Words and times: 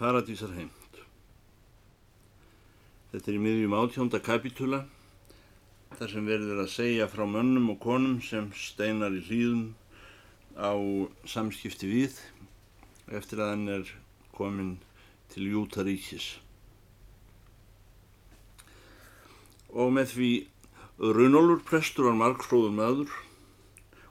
Paradísar 0.00 0.48
heimt. 0.56 1.00
Þetta 3.10 3.28
er 3.28 3.36
í 3.36 3.40
miðjum 3.44 3.74
átjónda 3.76 4.20
kapitula 4.24 4.78
þar 5.98 6.12
sem 6.14 6.30
verður 6.30 6.62
að 6.62 6.70
segja 6.72 7.08
frá 7.12 7.26
mönnum 7.28 7.66
og 7.74 7.82
konum 7.82 8.14
sem 8.24 8.46
steinar 8.56 9.12
í 9.12 9.20
hlýðum 9.26 9.66
á 10.56 10.72
samskipti 11.28 11.90
við 11.90 12.16
eftir 13.12 13.44
að 13.44 13.52
hann 13.52 13.68
er 13.74 13.92
komin 14.32 14.72
til 15.34 15.50
Jútaríkis. 15.52 16.30
Og 19.76 19.92
með 19.98 20.16
því 20.16 20.32
Runólur 21.00 21.60
prestur 21.68 22.08
var 22.08 22.16
margfróður 22.22 22.72
maður 22.80 23.12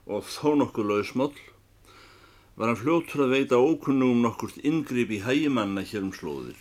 og 0.06 0.22
þó 0.38 0.54
nokkuð 0.62 0.94
lausmoll 0.94 1.34
var 2.60 2.68
hann 2.68 2.76
fljóttur 2.76 3.22
að 3.24 3.30
veita 3.32 3.56
ókunnugum 3.56 4.18
nokkurt 4.20 4.58
inngrip 4.68 5.08
í 5.16 5.22
hægimanna 5.24 5.80
hér 5.80 6.02
um 6.04 6.10
slóðir. 6.12 6.58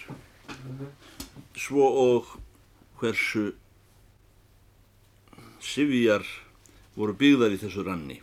Svo 1.59 1.87
og 1.91 2.29
hversu 3.01 3.49
sifjar 5.59 6.23
voru 6.95 7.17
byggðar 7.19 7.51
í 7.51 7.57
þessu 7.59 7.83
ranni. 7.83 8.15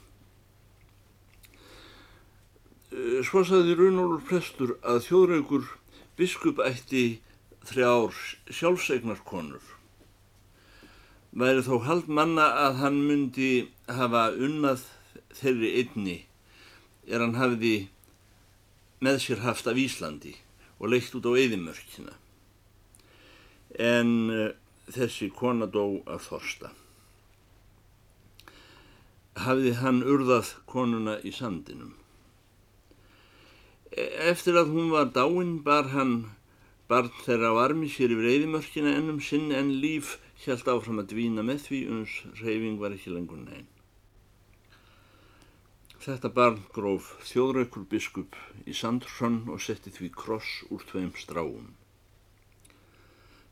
Svo 3.28 3.42
saði 3.44 3.76
Runólur 3.76 4.22
prestur 4.24 4.78
að 4.80 5.02
þjóðraugur 5.10 5.66
biskup 6.16 6.62
ætti 6.64 7.02
þrjár 7.68 8.16
sjálfsegnarkonur. 8.56 9.66
Væri 11.36 11.66
þó 11.68 11.76
hald 11.84 12.08
manna 12.08 12.48
að 12.70 12.80
hann 12.80 13.02
myndi 13.04 13.50
hafa 13.84 14.30
unnað 14.32 14.86
þeirri 15.42 15.74
einni 15.82 16.16
er 17.06 17.22
hann 17.22 17.36
hafiði 17.38 17.88
með 19.04 19.20
sér 19.24 19.42
haft 19.44 19.68
af 19.70 19.78
Íslandi 19.78 20.34
og 20.78 20.90
leitt 20.92 21.14
út 21.16 21.28
á 21.28 21.32
eðimörkina. 21.38 22.14
En 23.76 24.10
uh, 24.32 24.50
þessi 24.92 25.30
kona 25.34 25.68
dó 25.70 26.02
af 26.06 26.28
þorsta. 26.30 26.72
Hafiði 29.36 29.76
hann 29.82 30.02
urðað 30.06 30.54
konuna 30.70 31.18
í 31.20 31.32
sandinum. 31.34 31.92
E, 33.92 34.06
eftir 34.32 34.56
að 34.56 34.72
hún 34.72 34.90
var 34.94 35.12
dáin 35.12 35.58
bar 35.64 35.92
hann 35.92 36.18
barn 36.88 37.12
þeirra 37.24 37.52
á 37.52 37.56
armi 37.66 37.90
sér 37.90 38.14
yfir 38.14 38.30
eðimörkina 38.32 38.94
ennum 38.96 39.20
sinn 39.20 39.52
en 39.52 39.76
líf 39.82 40.16
hjælt 40.44 40.68
áfram 40.70 41.02
að 41.02 41.10
dvína 41.14 41.44
með 41.46 41.66
því 41.68 41.80
uns 41.96 42.20
reyfing 42.40 42.78
var 42.80 42.94
ekki 42.96 43.12
lengur 43.14 43.40
neinn. 43.42 43.75
Þetta 46.06 46.28
barn 46.30 46.58
gróf 46.70 47.06
þjóðraukur 47.26 47.82
biskup 47.90 48.36
í 48.62 48.74
Sandsson 48.78 49.40
og 49.50 49.58
setti 49.64 49.90
því 49.90 50.12
kross 50.14 50.60
úr 50.70 50.84
tveim 50.86 51.08
stráum. 51.18 51.72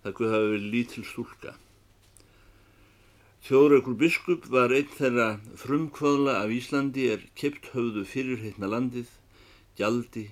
Það 0.05 0.15
guð 0.21 0.35
hafi 0.35 0.53
verið 0.53 0.69
lítil 0.77 1.03
stúlka. 1.09 1.55
Þjóðraukur 3.49 3.99
biskup 4.05 4.47
var 4.55 4.77
einn 4.79 4.95
þeirra 5.01 5.27
frumkvöðla 5.65 6.37
af 6.45 6.55
Íslandi 6.55 7.09
er 7.17 7.27
kept 7.35 7.73
höfðu 7.75 8.07
fyrir 8.13 8.39
heitna 8.47 8.71
landið, 8.71 9.11
gjaldi 9.75 10.29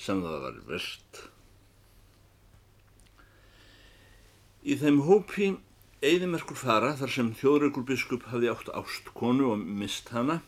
sem 0.00 0.24
það 0.24 0.40
var 0.46 0.58
verst. 0.72 1.22
Í 4.64 4.80
þeim 4.80 5.04
hópi 5.04 5.52
eðimerkur 6.00 6.56
fara 6.56 6.96
þar 6.96 7.16
sem 7.20 7.32
þjóðraukur 7.36 7.90
biskup 7.92 8.30
hafi 8.32 8.48
átt 8.56 8.72
ást 8.72 9.12
konu 9.12 9.52
og 9.52 9.72
mist 9.84 10.14
hana 10.16 10.40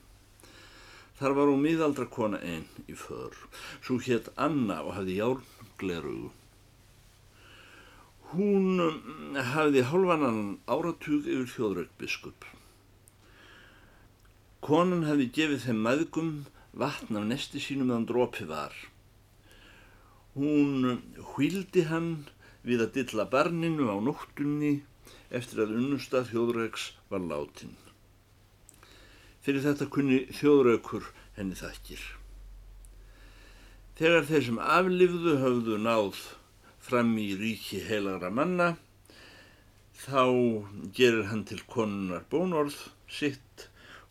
Þar 1.19 1.35
var 1.35 1.49
hún 1.51 1.65
miðaldra 1.65 2.07
kona 2.15 2.39
einn 2.47 2.67
í 2.87 2.95
för. 2.95 3.35
Svo 3.83 3.99
hétt 4.05 4.29
Anna 4.39 4.83
og 4.85 4.95
hafði 4.95 5.17
járnglerugu. 5.19 6.29
Hún 8.29 8.77
mm, 8.85 9.39
hafði 9.55 9.83
hálfanan 9.89 10.41
áratug 10.69 11.25
yfir 11.25 11.49
þjóðraugbiskup. 11.55 12.47
Konan 14.63 15.07
hafði 15.09 15.31
gefið 15.39 15.65
þeim 15.65 15.83
maðgum 15.87 16.33
vatn 16.79 17.19
af 17.19 17.27
nesti 17.31 17.63
sínum 17.65 17.91
meðan 17.91 18.07
drópi 18.11 18.47
var. 18.51 18.77
Hún 20.37 21.01
hvildi 21.33 21.87
hann 21.89 22.13
við 22.69 22.85
að 22.85 22.95
dilla 22.99 23.27
barninu 23.33 23.89
á 23.91 23.97
nóttunni 23.97 24.77
eftir 25.35 25.65
að 25.65 25.77
unnusta 25.81 26.23
þjóðraugs 26.29 26.93
var 27.11 27.25
látin. 27.25 27.75
Fyrir 29.49 29.63
þetta 29.65 29.87
kunni 29.89 30.17
þjóðraukur 30.37 31.07
henni 31.39 31.55
þakkir. 31.57 32.01
Þegar 33.97 34.27
þeir 34.29 34.43
sem 34.45 34.59
aflifðu 34.61 35.37
höfðu 35.41 35.79
náð 35.81 36.19
fram 36.85 37.15
í 37.17 37.31
ríki 37.41 37.81
heilagra 37.87 38.29
manna, 38.29 38.67
þá 40.03 40.21
gerir 40.93 41.31
hann 41.31 41.47
til 41.49 41.63
konunar 41.65 42.29
bónorð 42.29 42.77
sitt 43.09 43.65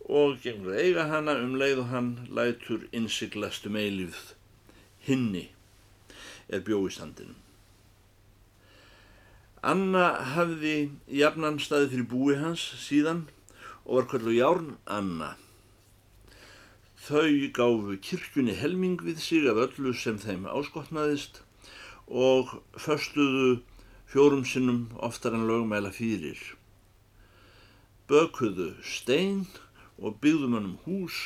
og 0.10 0.42
gengur 0.42 0.74
að 0.74 0.82
eiga 0.88 1.06
hana 1.14 1.38
um 1.46 1.54
leið 1.62 1.84
og 1.86 1.94
hann 1.94 2.12
lætur 2.34 2.90
innsiglast 2.90 3.70
um 3.70 3.78
eilífð. 3.78 4.34
Hinni 5.06 5.52
er 6.50 6.66
bjóistandinum. 6.66 7.38
Anna 9.62 10.10
hafði 10.34 10.78
jafnan 11.22 11.62
staði 11.62 11.94
fyrir 11.94 12.10
búi 12.10 12.42
hans 12.42 12.72
síðan 12.90 13.28
og 13.88 13.96
var 13.96 14.08
kvöldu 14.12 14.34
Járn 14.36 14.74
Anna. 14.86 15.38
Þau 17.08 17.48
gáfu 17.56 17.96
kirkjunni 18.04 18.56
helming 18.60 19.00
við 19.00 19.22
sig 19.24 19.48
af 19.48 19.62
öllu 19.64 19.94
sem 19.96 20.18
þeim 20.20 20.44
áskotnaðist 20.52 21.40
og 22.08 22.52
förstuðu 22.76 23.62
fjórum 24.12 24.44
sinnum 24.44 24.90
oftar 25.00 25.38
en 25.40 25.48
lögmæla 25.48 25.94
fyrir. 25.96 26.42
Bökuðu 28.12 28.74
stein 28.84 29.48
og 29.96 30.20
byggðum 30.20 30.60
hann 30.60 30.70
um 30.74 30.78
hús 30.84 31.22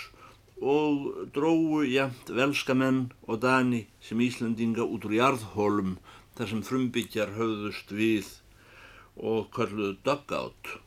og 0.62 1.10
dróu 1.34 1.82
jæmt 1.90 2.30
velskamenn 2.30 3.08
og 3.26 3.42
dani 3.42 3.88
sem 4.06 4.22
Íslandinga 4.22 4.86
út 4.86 5.10
úr 5.10 5.18
jarðhólum 5.18 5.98
þar 6.38 6.54
sem 6.54 6.64
frumbyggjar 6.70 7.34
höfðust 7.42 7.90
við 7.90 8.30
og 9.18 9.50
kalluðu 9.58 9.98
dugout. 10.06 10.78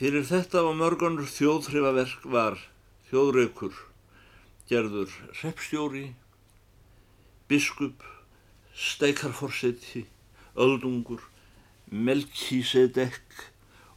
Fyrir 0.00 0.22
þetta 0.24 0.62
og 0.64 0.78
mörgunur 0.80 1.26
þjóðhrifaverk 1.28 2.22
var 2.32 2.54
þjóðraukur, 3.10 3.74
gerður 4.70 5.12
repstjóri, 5.42 6.06
biskup, 7.50 8.06
steikarforseti, 8.72 10.06
öldungur, 10.56 11.20
melkísedekk 11.92 13.44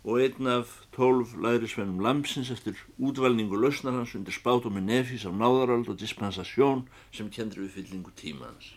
og 0.03 0.19
einn 0.25 0.51
af 0.57 0.75
tólf 0.91 1.37
lærisvennum 1.39 2.03
Lamsins 2.03 2.51
eftir 2.51 2.83
útvalningu 2.99 3.63
lausnar 3.63 3.95
hans 4.01 4.11
undir 4.19 4.35
spátum 4.35 4.75
með 4.75 4.89
nefis 4.91 5.23
af 5.23 5.39
náðaröld 5.39 5.87
og 5.87 6.03
dispensasjón 6.03 6.83
sem 7.15 7.31
kendri 7.31 7.63
við 7.63 7.79
fyllingu 7.79 8.11
tímaðans. 8.19 8.73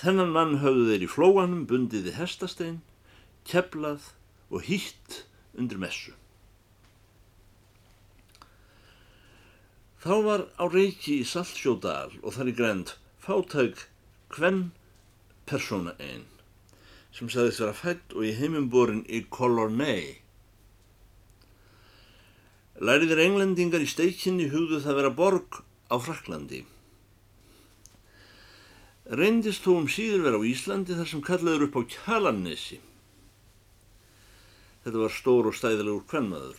Þennan 0.00 0.32
mann 0.32 0.60
höfðu 0.64 0.88
þeir 0.94 1.08
í 1.10 1.14
flóanum 1.20 1.68
bundiði 1.68 2.16
hestastein, 2.16 2.80
keflað 3.44 4.14
og 4.50 4.66
hýtt 4.68 5.24
undir 5.54 5.80
messu. 5.80 6.12
Þá 10.04 10.14
var 10.26 10.42
á 10.60 10.64
reiki 10.68 11.20
í 11.22 11.28
Saltsjódal 11.28 12.18
og 12.20 12.36
þar 12.36 12.50
í 12.50 12.56
grend 12.58 12.94
fátæk 13.24 13.86
hvenn 14.36 14.66
persóna 15.48 15.94
einn 15.96 16.26
sem 17.14 17.30
sagðist 17.30 17.62
vera 17.62 17.76
fætt 17.78 18.12
og 18.16 18.26
í 18.26 18.34
heimumborin 18.34 19.04
í 19.06 19.22
Colornei. 19.30 20.18
Læriðir 22.82 23.22
englendingar 23.22 23.84
í 23.84 23.88
steikinni 23.88 24.48
hugðu 24.50 24.80
það 24.82 24.98
vera 24.98 25.12
borg 25.14 25.60
á 25.88 25.96
Fraklandi. 26.02 26.64
Reyndist 29.04 29.62
þó 29.62 29.76
um 29.76 29.86
síður 29.86 30.24
vera 30.26 30.40
á 30.42 30.48
Íslandi 30.48 30.98
þar 30.98 31.10
sem 31.12 31.22
kallaður 31.22 31.68
upp 31.68 31.78
á 31.78 31.82
Kjalarnesi. 31.94 32.80
Þetta 34.84 35.00
var 35.00 35.12
stór 35.16 35.48
og 35.48 35.56
stæðilegur 35.56 36.04
kvennmaður. 36.10 36.58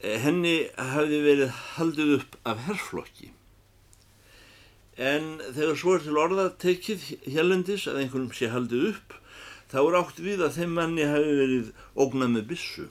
Henni 0.00 0.56
hafði 0.76 1.18
verið 1.24 1.58
haldið 1.76 2.12
upp 2.18 2.36
af 2.48 2.62
herrflokki. 2.66 3.32
En 4.96 5.36
þegar 5.52 5.76
svo 5.76 5.96
er 5.96 6.04
til 6.06 6.18
orða 6.20 6.46
tekið 6.62 7.02
hérlendis 7.28 7.84
að 7.90 8.00
einhvern 8.02 8.30
sé 8.32 8.48
haldið 8.52 8.86
upp, 8.94 9.16
þá 9.68 9.78
er 9.82 9.96
átt 9.98 10.22
við 10.24 10.44
að 10.46 10.56
þeim 10.56 10.72
manni 10.78 11.08
hafi 11.08 11.34
verið 11.40 11.72
ógnað 11.92 12.32
með 12.36 12.46
bissu. 12.52 12.86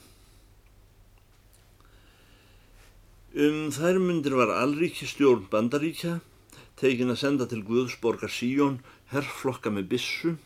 Um 3.36 3.72
þær 3.74 3.98
myndir 4.00 4.36
var 4.38 4.54
alríki 4.54 5.08
stjórn 5.10 5.48
bandaríkja, 5.50 6.20
tekin 6.78 7.10
að 7.12 7.20
senda 7.24 7.48
til 7.50 7.64
Guðsborgar 7.66 8.30
Síjón 8.32 8.78
herrflokka 9.10 9.72
með 9.74 9.90
bissu, 9.96 10.36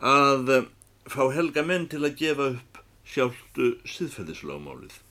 að 0.00 0.66
fá 1.10 1.26
helga 1.34 1.62
menn 1.66 1.86
til 1.90 2.02
að 2.04 2.16
gefa 2.20 2.48
upp 2.54 2.80
sjálftu 3.06 3.74
siðferðislagmálið. 3.86 5.02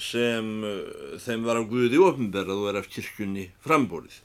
sem 0.00 0.62
uh, 0.64 1.16
þeim 1.20 1.42
var 1.44 1.58
á 1.60 1.62
Guði 1.68 1.98
ofnberað 2.00 2.62
og 2.62 2.68
er 2.70 2.78
af 2.80 2.86
kirkjunni 2.88 3.50
frambórið. 3.60 4.22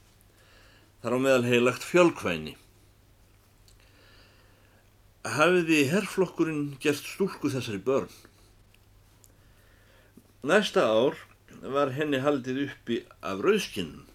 Þar 1.02 1.16
á 1.16 1.18
meðal 1.20 1.44
heilagt 1.50 1.84
fjölkvæni. 1.84 2.54
Hafiði 5.26 5.82
herrflokkurinn 5.90 6.78
gert 6.80 7.04
stúlku 7.04 7.50
þessari 7.52 7.82
börn? 7.84 8.08
Næsta 10.46 10.86
ár 10.86 11.18
var 11.60 11.92
henni 11.96 12.22
haldið 12.24 12.68
uppi 12.68 13.02
af 13.20 13.42
rauðskinnum. 13.44 14.06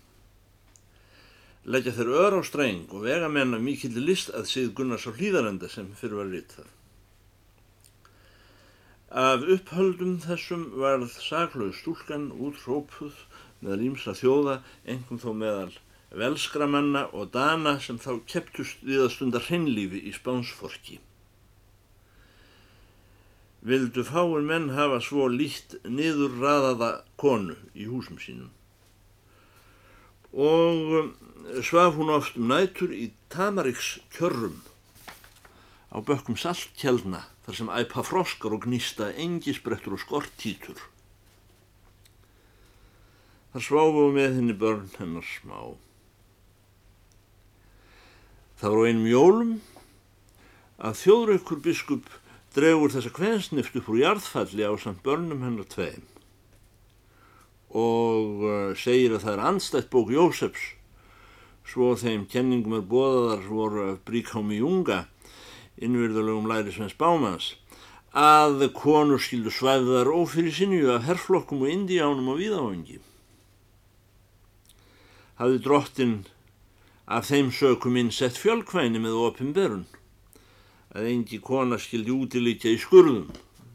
Leggja 1.65 1.93
þeir 1.93 2.09
ör 2.23 2.37
á 2.37 2.41
streng 2.41 2.87
og 2.89 3.03
vega 3.05 3.27
menna 3.29 3.59
mikill 3.61 3.99
list 4.01 4.31
að 4.33 4.47
síð 4.49 4.71
Gunnars 4.77 5.05
á 5.05 5.11
hlýðarenda 5.13 5.69
sem 5.69 5.91
fyrir 5.99 6.17
var 6.21 6.31
ritað. 6.33 6.69
Af 9.11 9.45
upphöldum 9.55 10.17
þessum 10.23 10.65
varð 10.81 11.13
saklaug 11.21 11.75
stúlkan 11.77 12.31
útrópuð 12.31 13.13
meðal 13.61 13.85
ímsa 13.91 14.15
þjóða, 14.17 14.57
engum 14.89 15.21
þó 15.21 15.31
meðal 15.37 15.77
velskramanna 16.23 17.05
og 17.13 17.29
dana 17.35 17.77
sem 17.79 18.01
þá 18.01 18.11
kepptust 18.25 18.81
við 18.87 19.05
að 19.05 19.13
stunda 19.17 19.43
hreinlífi 19.45 20.01
í 20.09 20.15
spánsforki 20.17 21.01
vildu 23.61 24.03
fáin 24.03 24.47
menn 24.49 24.71
hafa 24.73 24.97
svo 25.05 25.27
lítt 25.29 25.75
niður 25.85 26.33
raðaða 26.41 26.89
konu 27.21 27.55
í 27.77 27.85
húsum 27.85 28.17
sínum. 28.17 28.49
Og 30.31 30.93
um, 30.99 31.09
svaf 31.63 31.97
hún 31.97 32.13
oft 32.13 32.37
um 32.39 32.47
nætur 32.51 32.93
í 32.95 33.11
Tamariks 33.31 33.97
kjörrum 34.15 34.61
á 35.91 35.99
bökkum 35.99 36.37
saltkjaldna 36.39 37.25
þar 37.43 37.57
sem 37.57 37.71
æpa 37.73 38.03
froskar 38.07 38.55
og 38.55 38.63
gnýsta 38.63 39.11
engisbrettur 39.19 39.97
og 39.97 40.03
skortítur. 40.03 40.79
Þar 43.51 43.65
sváfu 43.65 44.05
með 44.15 44.37
henni 44.37 44.55
börn 44.55 44.87
hennar 44.95 45.27
smá. 45.27 45.75
Það 48.61 48.71
var 48.71 48.79
á 48.79 48.87
einum 48.87 49.09
jólum 49.09 49.53
að 50.79 50.99
þjóðraukur 51.01 51.59
biskup 51.65 52.07
dregur 52.55 52.93
þessa 52.93 53.11
kvensnift 53.15 53.75
upp 53.75 53.91
úr 53.91 53.99
jarðfalli 54.05 54.63
á 54.63 54.71
samt 54.79 55.03
börnum 55.03 55.43
hennar 55.43 55.67
tveim 55.67 56.10
og 57.71 58.43
uh, 58.43 58.71
segir 58.77 59.15
að 59.15 59.25
það 59.25 59.33
er 59.33 59.43
anstætt 59.51 59.89
bók 59.93 60.11
Jósefs 60.13 60.71
svo 61.71 61.93
þeim 61.95 62.25
kenningum 62.31 62.79
er 62.79 62.87
bóðaðar 62.87 63.45
voru 63.47 63.87
Bríkámi 64.07 64.59
Junga 64.59 65.05
innvirðulegum 65.81 66.49
læri 66.51 66.73
Svens 66.75 66.97
Bámans 66.97 67.53
að 68.11 68.67
konur 68.75 69.21
skildu 69.23 69.53
svæðar 69.55 70.11
ófyrir 70.11 70.51
sinju 70.51 70.91
af 70.91 71.07
herrflokkum 71.07 71.63
og 71.63 71.71
indiánum 71.71 72.33
og 72.33 72.41
viðáengi 72.41 72.99
hafði 75.39 75.61
drottin 75.63 76.17
af 77.07 77.29
þeim 77.31 77.49
sökum 77.55 77.97
inn 77.97 78.11
sett 78.13 78.37
fjölkvæni 78.39 78.99
með 79.01 79.21
opimberun 79.25 79.87
að 80.91 81.07
engi 81.13 81.39
kona 81.43 81.79
skildi 81.79 82.11
útilikja 82.13 82.73
í 82.75 82.81
skurðum 82.81 83.31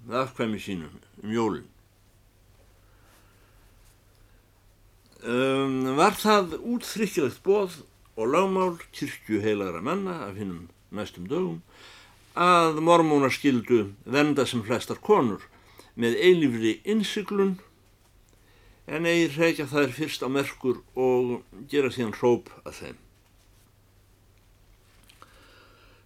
með 0.07 0.21
afkvæmi 0.21 0.61
sínum 0.63 1.01
um 1.23 1.33
jólun. 1.33 1.65
Um, 5.27 5.96
var 6.07 6.15
það 6.15 6.53
útþrykkilegt 6.63 7.41
bóð 7.43 7.73
og 8.15 8.29
lagmál 8.31 8.77
kyrkju 8.95 9.41
heilagra 9.43 9.81
manna 9.83 10.13
af 10.29 10.37
hinnum 10.39 10.69
næstum 10.95 11.25
dögum 11.27 11.57
að 12.39 12.79
mormónar 12.87 13.33
skildu 13.35 13.79
venda 14.05 14.45
sem 14.47 14.63
flestar 14.63 15.01
konur 15.03 15.43
með 15.99 16.15
eilifri 16.29 16.77
innsiklun 16.87 17.57
en 18.87 19.09
eigi 19.11 19.33
reykja 19.35 19.67
þær 19.73 19.97
fyrst 19.97 20.23
á 20.23 20.31
merkur 20.31 20.79
og 20.95 21.33
gera 21.73 21.91
síðan 21.91 22.15
hróp 22.21 22.53
að 22.63 22.79
þeim. 22.79 23.01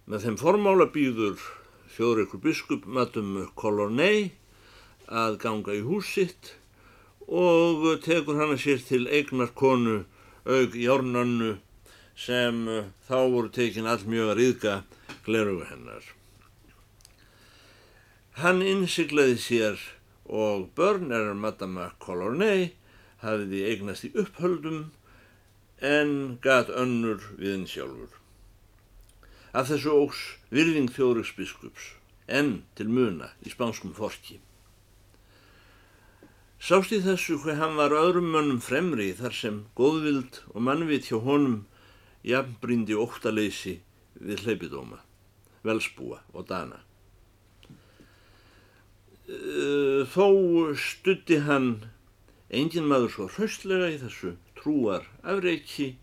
Með 0.09 0.25
þeim 0.25 0.39
formála 0.41 0.89
býður 0.95 1.45
þjóðreikur 1.93 2.41
biskup 2.47 2.89
matum 2.89 3.37
kolornei 3.53 4.31
að 5.05 5.37
ganga 5.45 5.77
í 5.77 5.85
húsitt 5.85 6.55
og 7.31 7.85
tekur 8.03 8.35
hana 8.35 8.57
sér 8.59 8.81
til 8.83 9.07
eignar 9.07 9.53
konu 9.55 10.01
aug 10.43 10.75
járnannu 10.75 11.53
sem 12.15 12.65
þá 13.07 13.17
voru 13.31 13.49
tekin 13.55 13.87
allmjög 13.87 14.33
að 14.33 14.37
riðga 14.39 14.73
glerugu 15.25 15.63
hennar. 15.69 16.03
Hann 18.41 18.61
innsiglaði 18.61 19.37
sér 19.39 19.79
og 20.27 20.67
börn 20.75 21.11
er 21.15 21.31
madama 21.33 21.91
kolornei 22.03 22.73
hafiði 23.23 23.63
eignast 23.69 24.07
í 24.07 24.11
upphöldum 24.17 24.91
en 25.81 26.37
gat 26.43 26.69
önnur 26.69 27.23
við 27.39 27.55
henn 27.55 27.67
sjálfur. 27.69 28.11
Af 29.55 29.71
þessu 29.71 29.95
ógs 30.03 30.21
virðing 30.51 30.91
þjóðriksbiskups 30.95 31.93
enn 32.27 32.61
til 32.75 32.91
muna 32.91 33.31
í 33.45 33.51
spánskum 33.51 33.95
forki. 33.95 34.39
Sást 36.61 36.91
í 36.93 36.99
þessu 37.01 37.39
hvað 37.41 37.57
hann 37.57 37.71
var 37.79 37.93
öðrum 37.97 38.27
mönnum 38.35 38.59
fremri 38.61 39.07
þar 39.17 39.33
sem 39.33 39.55
góðvild 39.73 40.43
og 40.51 40.61
mannvit 40.61 41.07
hjá 41.09 41.17
honum 41.25 41.63
jafnbrindi 42.21 42.93
óttaleysi 43.01 43.79
við 44.21 44.43
hlaupidóma, 44.45 44.99
velsbúa 45.65 46.19
og 46.37 46.45
dana. 46.51 46.83
Þó 50.13 50.27
stutti 50.77 51.41
hann 51.47 51.71
engin 52.53 52.85
maður 52.91 53.15
svo 53.15 53.29
hraustlega 53.33 53.89
í 53.89 53.97
þessu 54.03 54.35
trúar 54.61 55.09
afreiki 55.25 55.95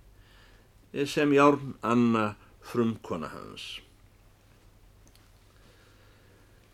sem 1.06 1.38
Járn 1.38 1.76
Anna 1.86 2.32
frumkona 2.66 3.30
hans. 3.30 3.76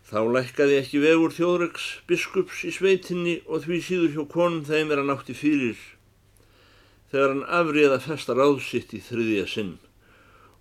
Þá 0.05 0.19
lækkaði 0.37 0.79
ekki 0.83 1.01
vegur 1.01 1.33
þjóðreks 1.33 1.85
biskups 2.09 2.65
í 2.69 2.73
sveitinni 2.77 3.39
og 3.49 3.65
því 3.65 3.81
síður 3.87 4.15
hjá 4.17 4.25
konum 4.35 4.65
þeim 4.69 4.93
er 4.93 5.01
hann 5.01 5.15
átti 5.15 5.37
fyrir 5.37 5.81
þegar 7.13 7.31
hann 7.31 7.45
afriða 7.61 8.01
festa 8.03 8.35
ráðsitt 8.37 8.93
í 8.97 9.01
þriðja 9.07 9.47
sinn 9.53 9.77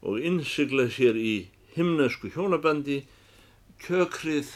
og 0.04 0.20
innsiglaði 0.30 0.94
sér 0.96 1.20
í 1.20 1.34
himnesku 1.74 2.30
hjónabandi 2.34 3.00
kjökrið 3.84 4.52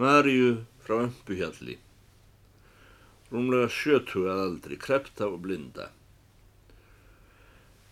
Marju 0.00 0.50
frá 0.84 0.96
Ömpuhjalli, 1.04 1.76
rúmlega 3.30 3.70
sjötu 3.74 4.26
að 4.30 4.42
aldri, 4.44 4.78
krepta 4.78 5.26
og 5.26 5.40
blinda. 5.44 5.88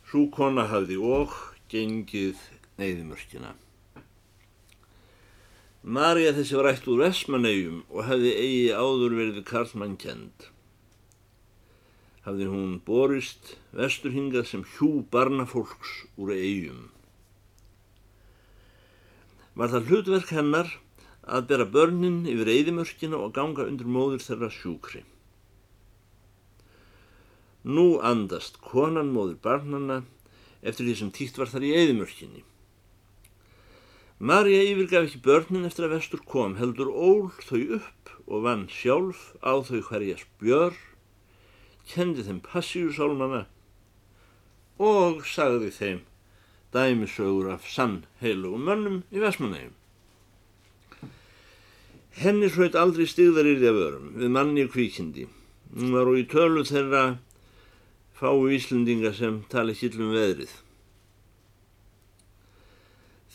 Sú 0.08 0.28
kona 0.34 0.66
hafði 0.70 0.98
og 0.98 1.34
gengið 1.70 2.42
neyðimörkina. 2.80 3.54
Marja 5.82 6.32
þessi 6.34 6.56
var 6.58 6.72
ætt 6.72 6.88
úr 6.90 7.04
Vesmanegjum 7.04 7.82
og 7.86 8.08
hefði 8.08 8.32
eigi 8.34 8.70
áður 8.74 9.12
verið 9.14 9.44
Karlmann 9.46 9.94
kend. 9.96 10.48
Hafði 12.26 12.48
hún 12.50 12.72
borist 12.84 13.54
vesturhingað 13.70 14.48
sem 14.50 14.64
hjú 14.74 15.04
barnafólks 15.12 15.92
úr 16.18 16.34
eigum. 16.34 16.90
Var 19.54 19.70
það 19.70 19.86
hlutverk 19.92 20.34
hennar 20.34 20.74
að 21.22 21.46
bera 21.46 21.68
börnin 21.70 22.26
yfir 22.26 22.50
eigðimörkina 22.56 23.22
og 23.22 23.32
ganga 23.38 23.70
undir 23.70 23.86
móður 23.86 24.26
þeirra 24.26 24.50
sjúkri. 24.50 25.04
Nú 27.62 28.00
andast 28.02 28.58
konan 28.66 29.14
móður 29.14 29.38
barnana 29.46 30.02
eftir 30.62 30.88
því 30.88 30.94
sem 30.98 31.14
tíkt 31.14 31.38
var 31.38 31.50
þar 31.52 31.70
í 31.70 31.74
eðimörkinni. 31.78 32.42
Marja 34.18 34.62
yfirgaf 34.66 35.04
ekki 35.06 35.20
börnin 35.22 35.66
eftir 35.68 35.84
að 35.86 35.92
vestur 35.94 36.22
kom, 36.26 36.56
heldur 36.58 36.88
ól 36.90 37.28
þau 37.46 37.60
upp 37.76 38.10
og 38.26 38.42
vann 38.48 38.64
sjálf 38.66 39.28
á 39.46 39.62
þau 39.62 39.78
hverja 39.86 40.16
spjör, 40.18 40.74
kendi 41.86 42.26
þeim 42.26 42.40
passíusálmana 42.42 43.44
og 44.82 45.22
sagði 45.22 45.70
þeim 45.78 46.02
dæmisögur 46.74 47.52
af 47.54 47.70
sann 47.70 48.00
heilugum 48.18 48.66
mönnum 48.66 49.00
í 49.14 49.22
Vesmanægum. 49.22 49.74
Henni 52.18 52.50
hraut 52.50 52.74
aldrei 52.74 53.06
stigðar 53.06 53.46
yrði 53.46 53.70
af 53.70 53.82
örum 53.86 54.14
við 54.18 54.34
manni 54.34 54.66
og 54.66 54.74
kvíkindi. 54.74 55.28
Hún 55.78 55.94
var 55.94 56.10
og 56.10 56.18
í 56.18 56.26
tölu 56.26 56.66
þeirra 56.66 57.04
fáu 58.18 58.48
Íslendinga 58.50 59.14
sem 59.14 59.44
tala 59.46 59.70
hillum 59.78 60.10
veðrið. 60.10 60.50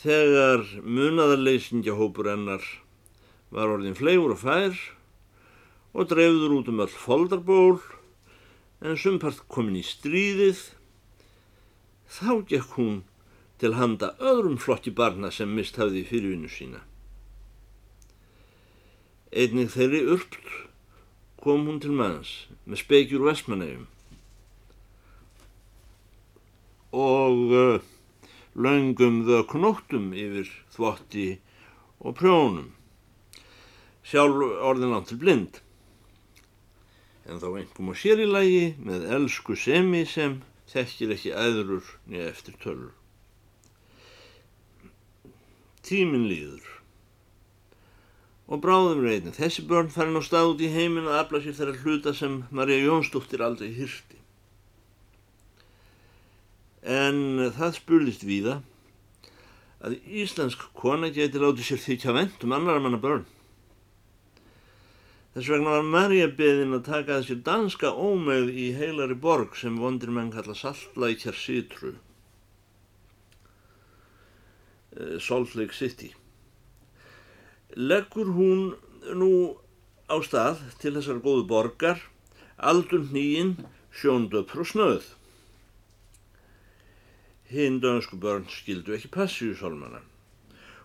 Þegar 0.04 0.66
munaðarleysingahópur 0.84 2.28
hennar 2.28 2.64
var 3.56 3.72
orðin 3.72 3.96
flegur 3.96 4.34
og 4.34 4.42
fær 4.42 4.74
og 5.96 6.10
dreifður 6.12 6.58
út 6.58 6.72
um 6.74 6.82
all 6.84 6.92
foldarból 6.92 7.78
en 8.84 9.00
sumpart 9.00 9.40
komin 9.48 9.78
í 9.80 9.84
stríðið, 9.88 10.60
þá 12.12 12.44
gekk 12.50 12.76
hún 12.76 12.98
til 13.64 13.78
handa 13.78 14.12
öðrum 14.20 14.60
flotti 14.60 14.92
barna 14.92 15.32
sem 15.32 15.54
mist 15.56 15.80
hafði 15.80 16.04
fyrirvinnu 16.10 16.52
sína. 16.52 16.84
Einnig 19.32 19.72
þeirri 19.72 20.04
urpt 20.18 20.36
kom 21.40 21.64
hún 21.70 21.80
til 21.80 21.96
manns 21.96 22.36
með 22.68 22.84
spekjur 22.84 23.24
og 26.94 27.40
uh, 27.58 27.93
laungum 28.54 29.24
þöknóttum 29.26 30.12
yfir 30.14 30.50
þvotti 30.76 31.28
og 32.04 32.18
prjónum. 32.20 32.72
Sjálf 34.06 34.42
orðin 34.62 34.94
átt 34.98 35.10
til 35.10 35.20
blind. 35.22 35.62
En 37.26 37.40
þá 37.40 37.48
einhverjum 37.50 37.94
á 37.94 37.96
sér 37.98 38.22
í 38.22 38.28
lagi 38.28 38.66
með 38.84 39.08
elsku 39.18 39.56
semi 39.58 40.04
sem 40.06 40.42
þekkir 40.70 41.16
ekki 41.16 41.34
aðrur 41.34 41.96
niður 42.06 42.30
eftir 42.30 42.60
tölur. 42.62 42.94
Tímin 45.84 46.28
líður. 46.30 46.68
Og 48.52 48.60
bráðum 48.64 49.02
reytin. 49.06 49.34
Þessi 49.34 49.64
börn 49.68 49.90
farin 49.92 50.20
á 50.20 50.22
stað 50.22 50.54
út 50.54 50.62
í 50.62 50.70
heiminn 50.72 51.08
að 51.08 51.22
afla 51.24 51.42
sér 51.42 51.58
þeirra 51.58 51.80
hluta 51.82 52.14
sem 52.14 52.44
Marja 52.52 52.84
Jónsdóttir 52.84 53.42
aldrei 53.42 53.72
hyrti 53.74 54.13
en 56.84 57.52
það 57.56 57.78
spurðist 57.80 58.26
víða 58.28 58.60
að 59.84 59.98
íslensk 60.08 60.64
kona 60.76 61.10
geti 61.12 61.40
látið 61.40 61.68
sér 61.68 61.82
þykja 61.84 62.16
vend 62.16 62.46
um 62.46 62.56
annar 62.56 62.80
manna 62.84 63.00
börn. 63.00 63.26
Þess 65.34 65.50
vegna 65.50 65.72
var 65.74 65.88
Marja 65.90 66.28
beðin 66.30 66.76
að 66.78 66.84
taka 66.86 67.16
þessi 67.18 67.40
danska 67.42 67.90
ómöð 67.90 68.52
í 68.54 68.68
heilari 68.78 69.16
borg 69.18 69.56
sem 69.58 69.80
vondir 69.82 70.12
menn 70.14 70.30
kalla 70.32 70.54
Saltlækjar 70.54 71.34
Sitru, 71.34 71.96
eh, 74.94 75.18
Salt 75.20 75.56
Lake 75.56 75.74
City. 75.74 76.14
Leggur 77.76 78.30
hún 78.38 78.76
nú 79.18 79.58
á 80.06 80.22
stað 80.22 80.62
til 80.78 80.94
þessar 80.94 81.24
góðu 81.26 81.48
borgar, 81.50 82.00
aldun 82.60 83.10
nýinn, 83.10 83.58
sjóndöpr 83.90 84.62
og 84.62 84.70
snöð. 84.70 85.10
Hinn 87.54 87.80
dönsku 87.84 88.18
börn 88.18 88.50
skildu 88.50 88.96
ekki 88.98 89.12
passíusálmana 89.14 90.02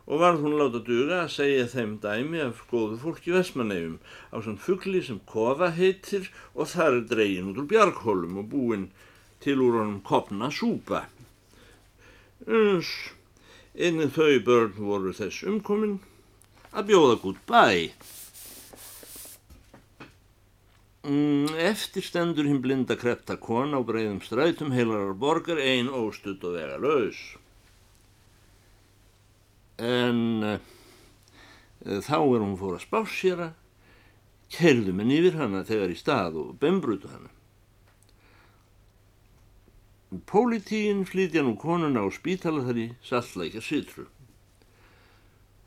og 0.08 0.22
varð 0.22 0.44
hún 0.44 0.56
láta 0.56 0.80
duga 0.84 1.18
að 1.22 1.34
segja 1.34 1.64
þeim 1.68 1.90
dæmi 2.00 2.40
af 2.40 2.62
góðu 2.70 2.96
fólki 3.02 3.32
Vestmannegjum 3.34 3.98
á 4.32 4.36
svona 4.40 4.64
fuggli 4.64 5.02
sem 5.04 5.18
kofa 5.28 5.68
heitir 5.76 6.30
og 6.54 6.70
þar 6.72 6.96
er 6.96 7.04
dregin 7.10 7.50
út 7.50 7.60
úr 7.60 7.68
bjarghólum 7.68 8.38
og 8.40 8.48
búin 8.54 8.86
til 9.44 9.60
úr 9.60 9.80
honum 9.82 10.00
kopna 10.00 10.48
súpa. 10.48 11.04
Uns, 12.48 12.88
einnig 13.76 14.16
þau 14.16 14.40
börn 14.48 14.72
voru 14.80 15.12
þess 15.12 15.44
umkomin 15.44 15.98
að 16.72 16.88
bjóða 16.88 17.20
gút 17.24 17.44
bæ. 17.44 17.92
Mm, 21.06 21.54
eftir 21.54 22.02
stendur 22.02 22.44
hinn 22.44 22.62
blinda 22.62 22.96
krepta 22.98 23.36
kona 23.38 23.78
á 23.78 23.86
breyðum 23.86 24.18
strætum 24.18 24.72
heilarar 24.74 25.14
borgar 25.14 25.60
ein 25.62 25.86
óstudd 25.86 26.42
og 26.42 26.56
vega 26.58 26.74
laus. 26.82 27.20
En 29.78 30.42
uh, 30.42 30.58
þá 32.02 32.18
er 32.18 32.42
hún 32.42 32.56
fór 32.58 32.74
að 32.80 32.86
spásjara, 32.88 33.48
kerðu 34.50 34.96
menn 34.98 35.14
yfir 35.14 35.38
hana 35.38 35.62
þegar 35.68 35.94
í 35.94 36.00
stað 36.00 36.40
og 36.42 36.50
bembrutu 36.58 37.12
hana. 37.12 37.30
Pólitíinn 40.26 41.06
flytja 41.06 41.46
nú 41.46 41.54
konuna 41.60 42.02
á 42.02 42.08
spítala 42.10 42.64
þar 42.66 42.82
í 42.82 42.88
sallækja 43.06 43.62
sitru. 43.62 44.08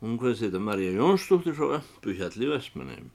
Hún 0.04 0.20
hvaðs 0.20 0.44
þetta 0.44 0.60
Marja 0.60 0.92
Jónsdóttir 0.92 1.56
frá 1.56 1.78
Ömbuhjalli 1.80 2.52
Vestmanheim 2.52 3.12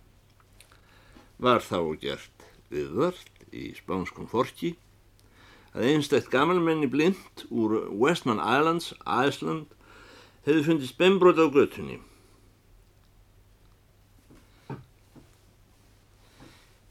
var 1.38 1.62
þá 1.62 1.79
gert 2.01 2.46
viðvart 2.74 3.48
í 3.53 3.70
spánskum 3.77 4.27
forki 4.29 4.74
að 5.77 5.89
einstætt 5.91 6.32
gamalmenni 6.34 6.89
blind 6.89 7.46
úr 7.53 7.91
Westman 7.94 8.41
Islands, 8.41 8.94
Iceland, 9.06 9.67
hefði 10.48 10.63
fundist 10.65 10.98
bembrót 10.98 11.38
á 11.38 11.46
göttunni. 11.53 12.00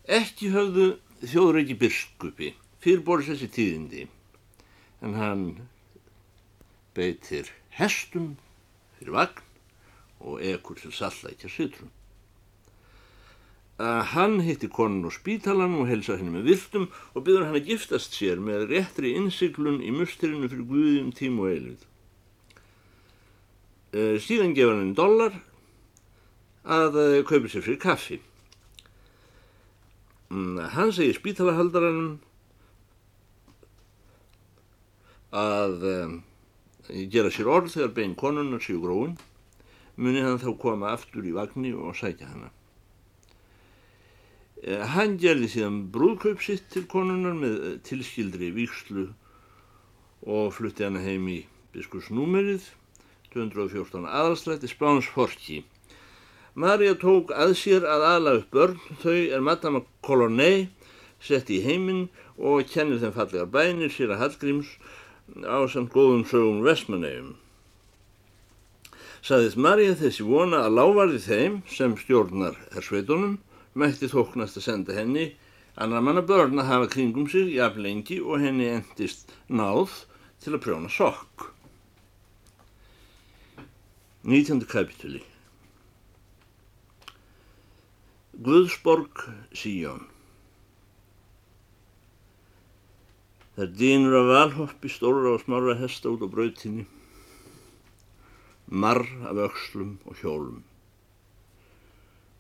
Ekki 0.07 0.53
höfðu 0.55 0.93
þjóðreiki 1.27 1.75
biskupi 1.81 2.53
fyrir 2.85 3.03
borðs 3.03 3.33
þessi 3.33 3.51
tíðindi, 3.57 4.05
en 5.03 5.19
hann 5.19 5.45
beitir 6.95 7.51
hestum 7.75 8.37
fyrir 9.01 9.17
vagn 9.19 9.43
og 10.23 10.39
ekur 10.47 10.79
til 10.79 10.95
sallækja 10.95 11.51
sitrum 11.51 11.91
að 13.77 13.99
hann 14.15 14.39
hitti 14.41 14.71
konun 14.73 15.05
á 15.05 15.13
spítalan 15.13 15.75
og 15.77 15.91
helsa 15.91 16.17
henni 16.17 16.33
með 16.33 16.49
viltum 16.49 16.87
og 17.13 17.27
byður 17.27 17.45
hann 17.45 17.59
að 17.59 17.69
giftast 17.69 18.17
sér 18.17 18.41
með 18.41 18.71
réttri 18.71 19.13
innsiklun 19.19 19.83
í 19.85 19.93
musturinu 19.93 20.49
fyrir 20.49 20.65
Guðjum 20.71 21.11
tím 21.13 21.43
og 21.43 21.51
eilvið. 21.51 21.85
Uh, 23.97 24.17
síðan 24.21 24.57
gefur 24.57 24.73
hann 24.73 24.87
einn 24.87 24.97
dollar 24.97 25.37
að 26.65 26.99
uh, 27.03 27.21
kaupa 27.29 27.53
sér 27.53 27.67
fyrir 27.69 27.83
kaffi. 27.85 28.21
Um, 30.33 30.57
hann 30.73 30.97
segir 30.97 31.21
spítalahaldarann 31.21 32.17
að 35.37 35.89
um, 35.93 36.19
gera 37.13 37.29
sér 37.29 37.53
orð 37.53 37.75
þegar 37.77 37.97
bein 38.01 38.17
konunnar 38.17 38.65
séu 38.65 38.81
gróin, 38.81 39.19
muni 40.01 40.25
hann 40.25 40.41
þá 40.41 40.55
koma 40.65 40.97
aftur 40.97 41.29
í 41.29 41.37
vagnni 41.37 41.77
og 41.77 41.93
sækja 42.01 42.33
hana. 42.33 42.56
Eh, 44.67 44.83
hann 44.83 45.15
gerði 45.23 45.47
síðan 45.53 45.77
brúðkaup 45.95 46.41
sitt 46.43 46.65
til 46.75 46.89
konunar 46.91 47.37
með 47.39 47.53
eh, 47.55 47.75
tilskildri 47.87 48.49
víkslu 48.51 49.05
og 50.27 50.49
flutti 50.57 50.83
hana 50.83 51.05
heim 51.05 51.29
í 51.31 51.37
biskursnúmerið 51.77 52.67
214 53.31 54.09
aðalslætti 54.11 54.67
Spáns 54.73 55.07
Forki. 55.07 55.61
Marja 56.59 56.97
tók 56.99 57.31
að 57.31 57.55
sér 57.61 57.87
að 57.87 58.09
aðla 58.11 58.35
upp 58.41 58.51
börn, 58.51 58.83
þau 59.05 59.15
er 59.15 59.47
Madama 59.47 59.85
Colonnet 60.03 60.73
sett 61.23 61.53
í 61.55 61.61
heiminn 61.63 62.09
og 62.35 62.67
kennir 62.73 62.99
þeim 62.99 63.15
fallegar 63.15 63.53
bænir 63.55 63.95
sér 63.95 64.17
að 64.17 64.25
Hallgríms 64.25 64.75
á 65.47 65.63
samt 65.71 65.95
góðum 65.95 66.27
sögum 66.27 66.65
Vestmannegjum. 66.67 67.37
Saðist 69.23 69.63
Marja 69.63 69.95
þessi 69.95 70.27
vona 70.27 70.67
að 70.67 70.81
lávarði 70.81 71.23
þeim 71.23 71.61
sem 71.71 71.95
stjórnar 72.03 72.59
hersveitunum 72.75 73.39
mætti 73.77 74.09
þóknast 74.11 74.59
að 74.59 74.67
senda 74.67 74.97
henni 74.97 75.27
annar 75.77 76.05
manna 76.05 76.25
börn 76.25 76.63
að 76.63 76.71
hafa 76.71 76.91
kringum 76.97 77.29
sig 77.29 77.53
jafn 77.59 77.85
lengi 77.85 78.19
og 78.25 78.41
henni 78.41 78.71
endist 78.79 79.35
náð 79.53 79.93
til 80.41 80.57
að 80.57 80.63
prjóna 80.65 80.91
sokk. 80.93 81.51
19. 84.27 84.65
kapitúli 84.67 85.23
Guðsborg 88.47 89.23
Síjón 89.55 90.07
Það 93.57 93.71
dýnur 93.81 94.15
af 94.19 94.27
valhoppi 94.29 94.89
stóra 94.93 95.31
og 95.33 95.41
smára 95.41 95.77
hesta 95.81 96.11
út 96.13 96.21
á 96.21 96.29
brautinni, 96.29 96.83
marr 98.69 99.07
af 99.31 99.39
ökslum 99.47 99.95
og 100.05 100.19
hjólum. 100.21 100.59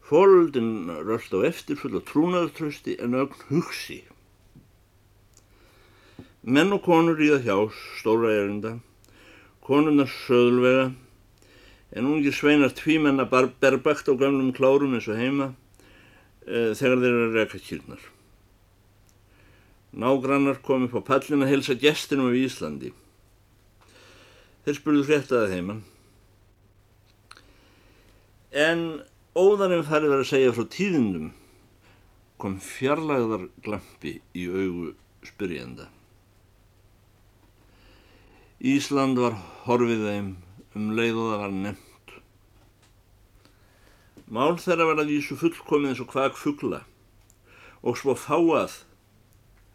Fóröldin 0.06 0.86
rölt 1.02 1.32
á 1.34 1.42
eftir 1.48 1.78
full 1.80 1.96
og 1.98 2.04
trúnaðartrösti 2.06 2.94
en 3.02 3.16
ögn 3.18 3.40
hugsi. 3.48 4.04
Menn 6.46 6.70
og 6.70 6.84
konur 6.84 7.18
ríða 7.18 7.40
hjá, 7.42 7.56
stóra 7.98 8.30
erinda, 8.30 8.76
konurnar 9.66 10.06
söðulvega, 10.06 10.92
en 11.90 12.06
ungir 12.06 12.34
sveinar 12.34 12.70
tvímenna 12.70 13.26
berbakt 13.26 14.06
á 14.06 14.14
gamlum 14.14 14.52
klárum 14.54 14.94
eins 14.94 15.08
og 15.10 15.18
heima 15.18 15.48
e, 16.46 16.70
þegar 16.78 17.02
þeir 17.02 17.08
eru 17.10 17.24
að 17.24 17.34
reka 17.40 17.60
kýrnar. 17.66 18.06
Nágrannar 19.90 20.62
kom 20.62 20.86
upp 20.86 20.94
á 21.02 21.08
pallin 21.10 21.42
að 21.42 21.50
helsa 21.50 21.74
gestinum 21.82 22.30
af 22.30 22.38
Íslandi. 22.38 22.92
Þeir 24.62 24.78
spurðu 24.78 25.04
fréttaði 25.08 25.52
heimann. 25.56 25.82
En 28.54 28.86
óðan 29.36 29.74
ef 29.76 29.90
það 29.90 29.96
er 29.96 30.08
verið 30.10 30.22
að 30.24 30.30
segja 30.30 30.54
frá 30.56 30.64
tíðindum 30.72 31.26
kom 32.40 32.56
fjarlæðar 32.60 33.46
glampi 33.64 34.14
í 34.36 34.46
augu 34.48 34.94
spyrjenda. 35.24 35.90
Ísland 38.56 39.20
var 39.20 39.36
horfið 39.66 40.04
þeim 40.08 40.32
um 40.76 40.90
leið 40.96 41.20
og 41.20 41.30
það 41.30 41.42
var 41.42 41.54
nefnt. 41.60 42.16
Mál 44.26 44.56
þeirra 44.60 44.88
var 44.88 45.04
að 45.04 45.12
vísu 45.12 45.36
fullkomið 45.38 45.92
eins 45.92 46.04
og 46.04 46.12
kvak 46.12 46.40
fuggla 46.40 46.82
og 47.86 48.00
svo 48.00 48.16
fáað 48.18 48.80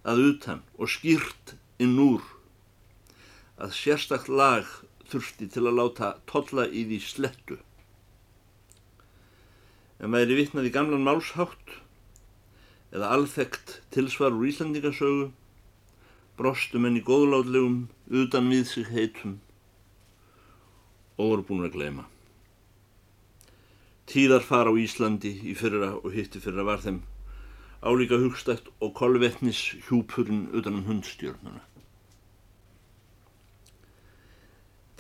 að 0.02 0.24
utan 0.32 0.64
og 0.82 0.90
skýrt 0.90 1.56
inn 1.82 2.00
úr 2.02 2.26
að 3.62 3.78
sérstakt 3.78 4.30
lag 4.30 4.66
þurfti 5.12 5.48
til 5.54 5.68
að 5.68 5.78
láta 5.78 6.16
tolla 6.30 6.66
í 6.66 6.84
því 6.90 7.00
slettu 7.06 7.62
en 10.02 10.16
væri 10.16 10.38
vittnað 10.40 10.68
í 10.70 10.74
gamlan 10.74 11.06
málshátt 11.06 11.76
eða 12.92 13.12
alþekkt 13.16 13.78
tilsvar 13.94 14.34
úr 14.34 14.50
Íslandingasögu, 14.50 15.30
brostum 16.40 16.88
enn 16.90 16.98
í 16.98 17.04
góðlátlegum, 17.06 17.86
utan 18.10 18.50
við 18.52 18.66
sig 18.68 18.90
heitum 18.90 19.38
og 21.22 21.30
voru 21.30 21.46
búin 21.48 21.68
að 21.68 21.76
gleyma. 21.78 22.08
Tíðar 24.10 24.44
fara 24.44 24.74
á 24.74 24.76
Íslandi 24.76 25.38
í 25.48 25.54
fyrra 25.56 25.94
og 26.02 26.10
hitti 26.16 26.42
fyrra 26.44 26.66
var 26.68 26.82
þeim 26.84 27.04
álíka 27.86 28.18
hugstætt 28.20 28.68
og 28.82 28.96
kolvetnis 28.98 29.62
hjúpurinn 29.88 30.50
utan 30.52 30.82
um 30.82 30.88
hundstjörnuna. 30.90 31.62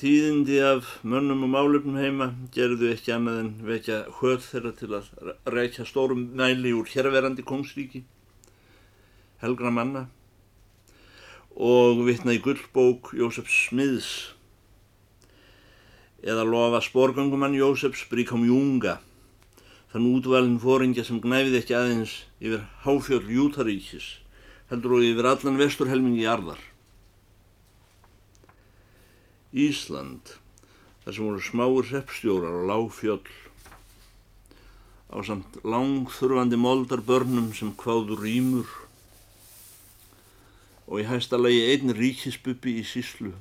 Tíðindi 0.01 0.55
af 0.65 0.87
mönnum 1.05 1.43
og 1.45 1.51
málefnum 1.53 1.97
heima 2.01 2.31
gerðu 2.55 2.87
ekki 2.89 3.11
annað 3.13 3.35
en 3.37 3.49
vekja 3.67 3.97
höð 4.17 4.39
þeirra 4.47 4.71
til 4.79 4.87
að 4.97 5.11
rækja 5.53 5.83
stórum 5.85 6.23
næli 6.39 6.71
úr 6.73 6.89
hérverandi 6.89 7.45
kongsríki, 7.45 8.01
helgra 9.43 9.69
manna 9.69 10.07
og 11.53 12.01
vitna 12.07 12.33
í 12.33 12.41
gullbók 12.41 13.11
Jósef 13.13 13.53
Smiðs 13.53 14.09
eða 16.25 16.47
lofa 16.49 16.81
sporgangumann 16.81 17.59
Jósefs 17.61 18.07
Bríkam 18.09 18.49
Júnga, 18.49 18.97
þann 19.93 20.09
útvalin 20.15 20.57
fóringja 20.65 21.05
sem 21.05 21.21
gnæfið 21.21 21.61
ekki 21.61 21.77
aðeins 21.77 22.17
yfir 22.41 22.65
háfjöld 22.87 23.29
Jútaríkis, 23.29 24.15
heldur 24.73 24.97
og 24.97 25.09
yfir 25.13 25.29
allan 25.35 25.61
vesturhelmingi 25.61 26.25
jarðar. 26.25 26.70
Ísland, 29.51 30.37
þar 31.03 31.15
sem 31.15 31.25
voru 31.27 31.41
smáur 31.43 31.87
hreppstjórar 31.89 32.53
og 32.61 32.67
lágfjöll, 32.69 33.31
á 35.11 35.19
samt 35.27 35.57
langþurfandi 35.67 36.55
moldar 36.55 37.03
börnum 37.03 37.49
sem 37.51 37.73
kváður 37.75 38.23
rýmur 38.23 38.69
og 40.87 41.01
í 41.01 41.07
hæsta 41.09 41.35
lagi 41.35 41.65
einn 41.67 41.91
ríkisbuppi 41.97 42.77
í 42.79 42.85
síslu. 42.87 43.33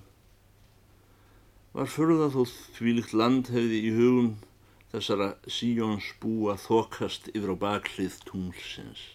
Var 1.79 1.87
það 1.87 2.35
þó 2.35 2.43
þvílikt 2.75 3.14
land 3.14 3.52
hefði 3.55 3.79
í 3.87 3.95
hugum 3.95 4.33
þessara 4.90 5.31
síjóns 5.47 6.11
búa 6.19 6.57
þokast 6.59 7.31
yfir 7.31 7.55
á 7.55 7.57
baklið 7.62 8.19
tunglsins. 8.26 9.07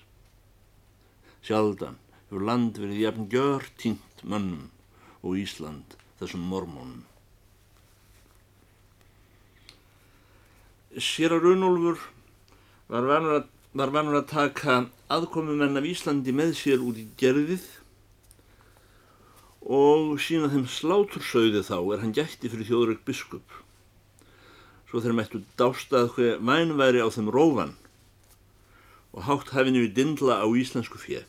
Sjaldan 1.43 1.99
hefur 2.29 2.47
land 2.47 2.79
verið 2.79 3.03
jafn 3.03 3.29
gjör 3.35 3.67
tínt 3.75 4.23
mönnum 4.23 4.71
og 5.19 5.35
Ísland 5.43 5.99
þessum 6.19 6.45
mormónum. 6.49 7.03
Sér 10.95 11.35
að 11.35 11.49
Runolfur 11.49 11.99
var 12.91 13.07
vanur 13.09 13.39
að, 13.39 13.47
var 13.75 13.91
að 14.21 14.29
taka 14.31 14.77
aðkomumenn 15.11 15.75
af 15.79 15.87
Íslandi 15.89 16.35
með 16.35 16.55
sér 16.61 16.83
út 16.85 17.01
í 17.01 17.09
gerðið 17.19 17.65
og 19.65 20.15
sína 20.21 20.47
þeim 20.53 20.67
slátursauði 20.69 21.63
þá 21.65 21.77
er 21.81 22.03
hann 22.03 22.13
gætti 22.15 22.51
fyrir 22.51 22.69
þjóðrökk 22.69 23.05
biskup. 23.07 23.61
Svo 24.87 25.01
þeir 25.01 25.17
mættu 25.17 25.41
dástað 25.59 26.11
hver 26.15 26.39
mænværi 26.39 27.01
á 27.01 27.09
þeim 27.09 27.31
rófan 27.33 27.73
og 29.15 29.25
hátt 29.25 29.51
hafinu 29.55 29.81
við 29.83 29.95
dindla 29.97 30.37
á 30.43 30.47
íslensku 30.47 31.01
fjö. 31.01 31.23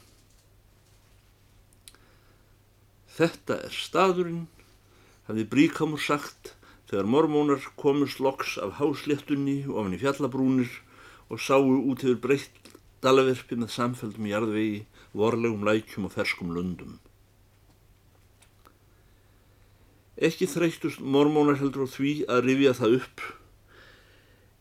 Þetta 3.17 3.63
er 3.65 3.73
staðurinn 3.73 4.45
hafði 5.27 5.47
Bríkamur 5.51 6.03
sagt 6.03 6.55
þegar 6.91 7.09
mormónar 7.11 7.65
komust 7.81 8.21
loks 8.23 8.57
af 8.63 8.79
hásléttunni 8.79 9.65
af 9.67 9.87
henni 9.87 9.99
fjallabrúnir 9.99 10.71
og 11.31 11.43
sáu 11.43 11.67
út 11.67 12.05
yfir 12.05 12.21
breytt 12.23 12.71
dalaverfi 13.03 13.59
með 13.59 13.73
samfældum 13.75 14.29
jarðvegi, 14.31 14.85
vorlegum 15.17 15.67
lækjum 15.67 16.07
og 16.07 16.15
ferskum 16.15 16.53
lundum. 16.55 17.01
Ekki 20.17 20.47
þreytust 20.49 21.03
mormónar 21.03 21.59
heldur 21.61 21.85
á 21.85 21.89
því 21.93 22.13
að 22.31 22.47
rifja 22.47 22.77
það 22.79 22.97
upp 23.01 23.27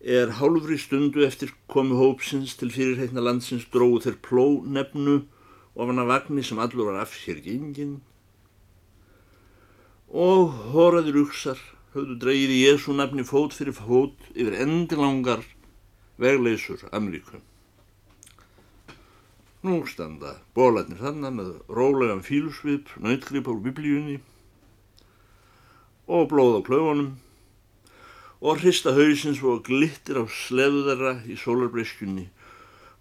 er 0.05 0.33
hálfri 0.37 0.77
stundu 0.81 1.23
eftir 1.25 1.53
komu 1.71 1.95
hópsins 2.01 2.57
til 2.59 2.73
fyrirheitna 2.73 3.23
landsins 3.23 3.63
dróðu 3.73 4.03
þeir 4.03 4.17
pló 4.25 4.47
nefnu 4.65 5.21
ofan 5.73 6.01
að 6.01 6.11
vagnni 6.11 6.43
sem 6.45 6.59
allur 6.61 6.91
var 6.91 6.99
af 7.05 7.15
sér 7.15 7.39
gengin 7.45 7.95
og 10.09 10.53
horaður 10.73 11.23
uksar 11.25 11.59
höfðu 11.95 12.19
dreyið 12.21 12.53
í 12.53 12.61
Jésu 12.65 12.93
nafni 12.95 13.23
fót 13.25 13.55
fyrir 13.55 13.75
fót 13.77 14.29
yfir 14.35 14.57
endilangar 14.65 15.43
vegleysur 16.21 16.85
Ameríku. 16.91 17.39
Nú 19.65 19.81
standa 19.89 20.35
bólarnir 20.53 20.99
þannig 21.01 21.37
með 21.39 21.51
rólegan 21.73 22.21
fílusvip, 22.21 22.91
nautgrip 23.01 23.47
á 23.49 23.53
biblíunni 23.55 24.19
og 26.05 26.27
blóð 26.29 26.59
á 26.59 26.61
klöfunum 26.67 27.15
og 28.45 28.61
hrista 28.61 28.93
hausins 28.93 29.41
og 29.41 29.63
glittir 29.65 30.19
á 30.21 30.23
sleðu 30.29 30.83
þeirra 30.85 31.15
í 31.25 31.39
sólarbreyskjunni 31.39 32.27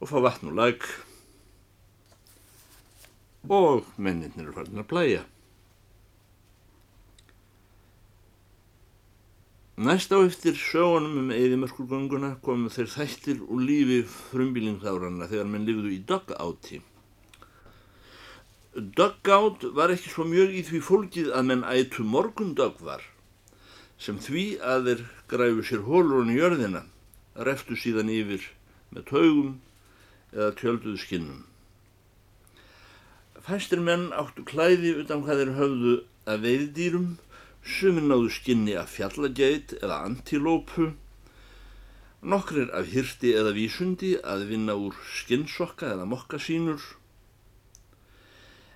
og 0.01 0.09
fá 0.09 0.17
vatn 0.25 0.55
og 0.55 0.57
lag 0.57 0.89
og 3.53 3.85
menninir 4.01 4.49
er 4.49 4.57
farin 4.57 4.81
að 4.81 4.89
plæja. 4.89 5.23
Næst 9.77 10.13
á 10.15 10.23
eftir 10.23 10.55
sögunum 10.55 11.17
um 11.19 11.31
eðimörkurgönguna 11.35 12.37
komu 12.47 12.69
þeir 12.71 12.93
þættir 12.93 13.41
úr 13.43 13.63
lífi 13.67 13.97
frumbílingsáranna 14.07 15.27
þegar 15.27 15.49
menn 15.51 15.65
lifðu 15.67 15.91
í 15.91 15.99
dugout-í. 16.07 16.79
Dugout 18.95 19.67
var 19.75 19.91
ekki 19.91 20.13
svo 20.13 20.29
mjög 20.31 20.55
í 20.55 20.63
því 20.69 20.83
fólkið 20.91 21.33
að 21.35 21.49
menn 21.49 21.67
ætu 21.67 22.07
morgundögvar 22.07 23.03
sem 23.99 24.23
því 24.23 24.45
að 24.63 24.87
þeir 24.87 25.05
græfu 25.35 25.67
sér 25.67 25.83
hólur 25.89 26.21
hún 26.21 26.31
í 26.31 26.39
jörðina, 26.39 26.85
reftu 27.35 27.75
síðan 27.75 28.15
yfir 28.15 28.47
með 28.95 29.11
taugum 29.11 29.53
eða 30.31 30.53
tjölduðu 30.63 31.03
skinnum. 31.03 31.43
Fæstir 33.43 33.83
menn 33.83 34.13
áttu 34.15 34.47
klæði 34.47 34.95
utan 35.03 35.27
hvað 35.27 35.43
þeir 35.43 35.55
höfðu 35.59 36.01
að 36.31 36.47
veiðdýrum 36.47 37.15
Sumir 37.65 38.05
náðu 38.05 38.29
skinni 38.29 38.75
af 38.77 38.91
fjallageit 38.93 39.71
eða 39.79 40.03
antilópu, 40.05 40.91
nokkrir 42.21 42.69
af 42.77 42.91
hyrti 42.93 43.31
eða 43.33 43.55
vísundi 43.57 44.11
að 44.21 44.45
vinna 44.51 44.75
úr 44.77 44.99
skinnsokka 45.17 45.95
eða 45.95 46.05
mokkasínur, 46.11 46.85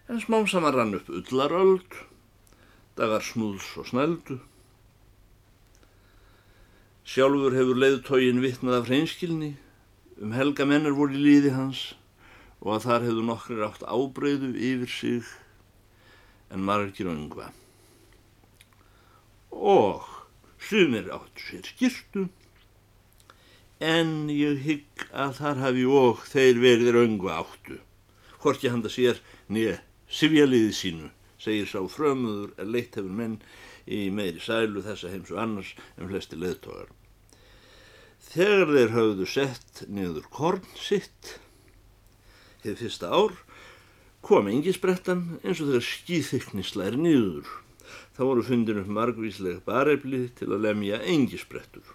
en 0.08 0.22
smám 0.24 0.48
saman 0.48 0.72
rann 0.72 0.96
upp 0.96 1.12
ullaröld, 1.12 1.98
dagar 2.96 3.28
snúðs 3.28 3.68
og 3.76 3.90
snældu. 3.92 4.38
Sjálfur 7.04 7.60
hefur 7.60 7.84
leiðtógin 7.84 8.40
vittnað 8.40 8.80
af 8.80 8.88
hreinskilni, 8.88 9.52
um 10.16 10.32
helga 10.32 10.64
mennur 10.64 10.96
voru 10.96 11.12
í 11.12 11.24
líði 11.28 11.52
hans 11.52 11.90
og 12.64 12.78
að 12.78 12.88
þar 12.88 13.08
hefur 13.10 13.30
nokkrir 13.34 13.64
átt 13.68 13.84
ábreyðu 13.84 14.54
yfir 14.56 14.92
sig 14.96 15.32
en 16.48 16.64
margir 16.64 17.12
öngva 17.12 17.52
og 19.50 20.04
sumir 20.58 21.10
áttu 21.14 21.44
sér 21.46 21.66
skýrtu 21.66 22.28
en 23.80 24.28
ég 24.32 24.58
hygg 24.64 25.06
að 25.14 25.36
þar 25.38 25.62
hafi 25.62 25.84
og 25.86 26.24
þeir 26.26 26.58
verið 26.62 26.94
röngu 26.96 27.30
áttu. 27.30 27.78
Hvorki 28.42 28.70
handa 28.70 28.90
sér 28.90 29.20
nýja 29.48 29.78
sifjaliði 30.10 30.72
sínu, 30.74 31.10
segir 31.38 31.68
sá 31.70 31.80
frömuður 31.90 32.54
að 32.58 32.72
leitt 32.74 32.98
hefur 32.98 33.14
menn 33.14 33.36
í 33.86 34.08
meiri 34.10 34.42
sælu 34.42 34.82
þessa 34.82 35.12
heims 35.12 35.30
og 35.32 35.42
annars 35.42 35.74
en 35.96 36.10
flesti 36.10 36.38
leðtogar. 36.38 36.90
Þegar 38.28 38.74
þeir 38.74 38.94
hafðu 38.96 39.28
sett 39.30 39.84
niður 39.88 40.26
korn 40.34 40.66
sitt, 40.76 41.38
hefð 42.64 42.82
fyrsta 42.82 43.12
ár, 43.14 43.38
kom 44.26 44.50
engisbrettan 44.50 45.38
eins 45.44 45.62
og 45.62 45.70
þegar 45.70 45.86
skýþyknisleir 45.86 46.98
niður 46.98 47.48
þá 48.18 48.24
voru 48.26 48.42
fundin 48.42 48.80
upp 48.80 48.88
margvísleg 48.90 49.60
barefli 49.62 50.24
til 50.34 50.48
að 50.50 50.64
lemja 50.64 50.96
engisbrettur. 51.06 51.86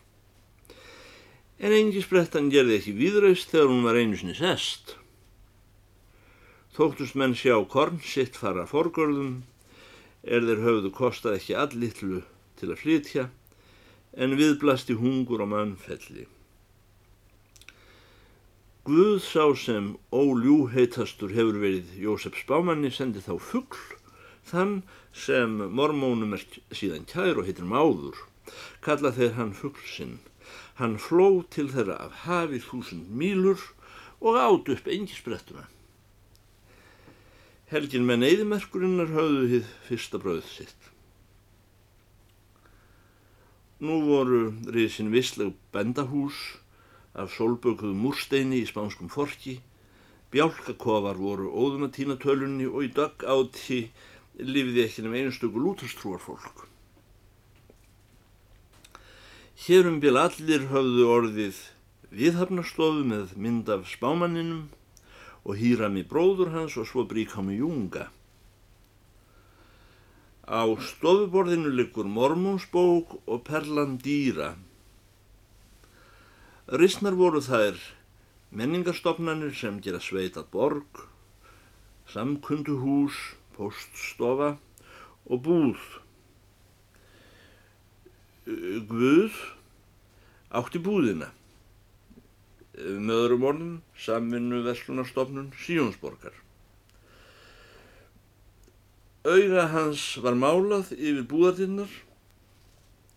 En 1.60 1.76
engisbrettan 1.76 2.48
gerði 2.54 2.78
ekki 2.80 2.94
viðraust 2.96 3.52
þegar 3.52 3.72
hún 3.74 3.82
var 3.84 4.00
einu 4.00 4.16
sinni 4.16 4.36
sest. 4.38 4.94
Þóttust 6.78 7.18
menn 7.20 7.36
sjá 7.36 7.58
korn 7.68 8.00
sitt 8.00 8.40
fara 8.40 8.64
forgörðum 8.70 9.42
er 10.24 10.48
þeir 10.48 10.64
höfðu 10.64 10.92
kostað 10.96 11.36
ekki 11.42 11.58
allitlu 11.60 12.22
til 12.60 12.70
að 12.72 12.80
flytja 12.86 13.26
en 14.16 14.38
viðblasti 14.40 14.96
hungur 14.96 15.44
á 15.44 15.48
mannfelli. 15.52 16.24
Guð 18.88 19.20
sá 19.28 19.52
sem 19.60 19.92
óljúheitastur 20.16 21.36
hefur 21.36 21.60
verið 21.60 21.92
Jósef 22.00 22.40
Spámanni 22.40 22.92
sendi 22.96 23.20
þá 23.24 23.36
fuggl 23.44 23.84
þann 24.50 24.82
sem 25.26 25.58
mormónum 25.78 26.36
er 26.38 26.46
síðan 26.76 27.08
kær 27.10 27.40
og 27.40 27.48
heitir 27.48 27.68
máður, 27.70 28.18
kalla 28.86 29.14
þeir 29.16 29.36
hann 29.38 29.54
fugglsinn. 29.58 30.20
Hann 30.80 30.98
fló 31.00 31.44
til 31.54 31.70
þeirra 31.74 32.00
af 32.06 32.24
hafi 32.26 32.60
þúsund 32.64 33.12
mílur 33.14 33.62
og 34.20 34.40
át 34.40 34.72
upp 34.74 34.88
engisbrettuna. 34.90 35.68
Helgin 37.74 38.08
með 38.08 38.24
neyðimerkurinnar 38.24 39.14
höfðu 39.14 39.46
hið 39.54 39.70
fyrsta 39.88 40.20
bröð 40.22 40.44
sitt. 40.50 40.90
Nú 43.84 44.00
voru 44.06 44.54
riðsinn 44.72 45.12
vissleg 45.12 45.56
bendahús 45.76 46.40
af 47.14 47.34
solbökuðu 47.36 47.96
múrsteini 47.98 48.62
í 48.62 48.68
spánskum 48.70 49.10
forki, 49.12 49.58
bjálkakofar 50.34 51.20
voru 51.20 51.50
óðum 51.52 51.88
að 51.88 51.96
týna 51.98 52.16
tölunni 52.22 52.70
og 52.70 52.88
í 52.88 52.92
dögg 52.96 53.26
átti 53.30 53.80
lifiði 54.40 54.86
ekki 54.88 55.04
nefn 55.06 55.20
einstöku 55.20 55.62
lútastrúar 55.62 56.22
fólk. 56.24 56.66
Hér 59.66 59.88
um 59.88 60.00
bil 60.04 60.18
allir 60.18 60.66
höfðu 60.72 61.06
orðið 61.08 61.60
viðhafnastofu 62.14 63.06
með 63.10 63.36
mynd 63.38 63.70
af 63.74 63.86
spámanninum 63.90 64.66
og 65.44 65.60
hýrami 65.60 66.04
bróður 66.08 66.54
hans 66.56 66.76
og 66.80 66.90
svo 66.90 67.06
bríkámi 67.10 67.60
Júnga. 67.60 68.10
Á 70.44 70.68
stofuborðinu 70.76 71.72
liggur 71.72 72.10
mormónsbók 72.10 73.16
og 73.24 73.44
perlan 73.48 73.96
dýra. 74.02 74.56
Rissnar 76.68 77.16
voru 77.16 77.40
þær 77.44 77.80
menningarstofnanir 78.52 79.56
sem 79.56 79.80
gera 79.84 80.02
sveitat 80.04 80.52
borg, 80.52 81.06
samkunduhús, 82.12 83.38
poststofa 83.56 84.56
og 85.30 85.44
búð. 85.46 85.84
Guð 88.90 89.38
átti 90.54 90.82
búðina 90.84 91.32
með 92.74 93.14
öðrum 93.16 93.46
orðum 93.48 93.74
samvinnu 94.00 94.64
Vestlunarstofnun 94.66 95.52
Síjónsborgar. 95.62 96.34
Auga 99.24 99.68
hans 99.72 100.18
var 100.20 100.36
málað 100.36 100.92
yfir 100.98 101.24
búðatinnar, 101.30 101.92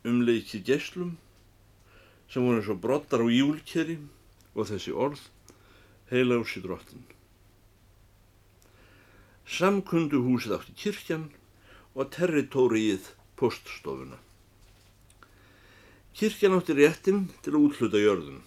umleikið 0.07 0.63
gesslum 0.69 1.17
sem 2.31 2.45
voru 2.45 2.61
eins 2.61 2.71
og 2.71 2.79
brottar 2.85 3.25
á 3.25 3.29
júlkeri 3.31 3.99
og 4.55 4.69
þessi 4.71 4.95
orð 4.95 5.25
heila 6.13 6.39
úr 6.39 6.47
sér 6.47 6.69
drottin. 9.47 9.57
Samkundu 9.57 10.23
húsið 10.23 10.59
átti 10.59 10.73
kirkjan 10.77 11.31
og 11.95 12.11
territóriið 12.11 13.15
poststofuna. 13.37 14.19
Kirkjan 16.15 16.57
átti 16.57 16.75
réttin 16.75 17.29
til 17.43 17.55
að 17.55 17.63
útluta 17.69 17.99
jörðun. 17.99 18.43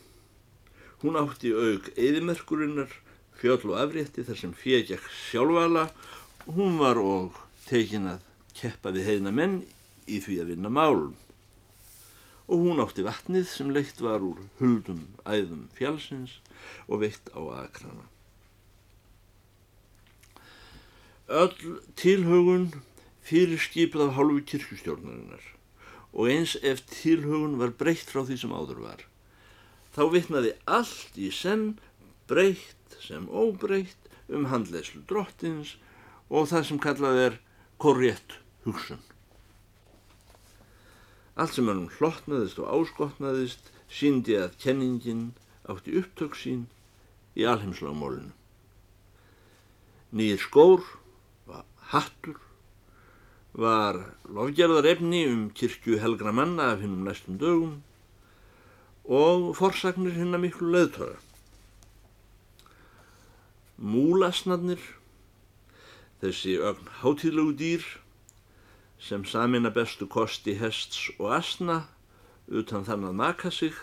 Hún 1.02 1.16
átti 1.16 1.54
auk 1.54 1.90
eðimerkurinnar 1.96 2.92
fjöll 3.40 3.72
og 3.72 3.80
afrétti 3.80 4.26
þar 4.26 4.38
sem 4.38 4.54
fjegjakk 4.54 5.06
sjálfala 5.32 5.90
hún 6.50 6.78
var 6.80 6.98
og 6.98 7.32
tekin 7.66 8.10
að 8.10 8.20
keppa 8.54 8.92
við 8.92 9.08
heina 9.08 9.32
menn 9.32 9.64
í 10.08 10.20
því 10.20 10.42
að 10.42 10.50
vinna 10.52 10.70
málum. 10.70 11.16
Og 12.50 12.66
hún 12.66 12.82
átti 12.82 13.06
vatnið 13.06 13.48
sem 13.48 13.70
leitt 13.72 14.02
var 14.02 14.20
úr 14.26 14.42
huldum 14.60 15.06
æðum 15.24 15.70
fjálsins 15.78 16.42
og 16.90 17.06
veitt 17.06 17.30
á 17.32 17.40
akrana. 17.64 18.10
Öll 21.30 21.54
tilhaugun 22.00 22.72
fyrir 23.22 23.62
skipið 23.62 24.08
af 24.08 24.16
hálfu 24.18 24.42
kirkustjórnarinnar 24.50 25.46
og 26.10 26.32
eins 26.34 26.56
ef 26.66 26.82
tilhaugun 26.90 27.60
var 27.62 27.76
breytt 27.78 28.10
frá 28.10 28.24
því 28.26 28.40
sem 28.42 28.56
áður 28.56 28.82
var 28.88 29.06
þá 29.96 30.04
vittnaði 30.14 30.54
allt 30.78 31.18
í 31.20 31.30
senn 31.34 31.74
breytt 32.30 32.98
sem 33.04 33.28
óbreytt 33.30 34.10
um 34.30 34.46
handleyslu 34.52 35.02
drottins 35.10 35.76
og 36.30 36.50
það 36.52 36.66
sem 36.70 36.82
kallað 36.82 37.22
er 37.26 37.38
korrétt 37.82 38.38
hugsun. 38.66 39.02
Allt 41.40 41.56
sem 41.56 41.70
hann 41.72 41.88
hlottnaðist 41.98 42.60
og 42.62 42.70
áskotnaðist 42.76 43.72
síndi 43.90 44.36
að 44.38 44.58
kenningin 44.62 45.30
átti 45.70 45.96
upptök 46.02 46.38
sín 46.38 46.68
í 47.40 47.48
alheimslagmólinu. 47.48 48.34
Nýjir 50.14 50.42
skór, 50.42 50.84
hattur, 51.94 52.38
var 53.54 53.98
lofgerðar 54.30 54.88
efni 54.92 55.24
um 55.30 55.48
kirkju 55.50 55.98
helgra 56.00 56.32
manna 56.32 56.72
af 56.74 56.84
hinnum 56.84 57.08
næstum 57.08 57.40
dögum 57.42 57.80
og 59.10 59.56
forsagnir 59.58 60.14
hinn 60.14 60.38
að 60.38 60.44
miklu 60.46 60.70
leðtöða. 60.70 61.18
Múlasnarnir, 63.80 64.82
þessi 66.22 66.60
ögn 66.62 66.92
hátíðlegu 67.02 67.56
dýr 67.58 67.86
sem 69.00 69.24
samina 69.26 69.72
bestu 69.74 70.06
kosti 70.06 70.58
hests 70.60 71.08
og 71.18 71.32
asna 71.40 71.86
utan 72.50 72.86
þann 72.86 73.08
að 73.10 73.18
maka 73.24 73.52
sig, 73.52 73.74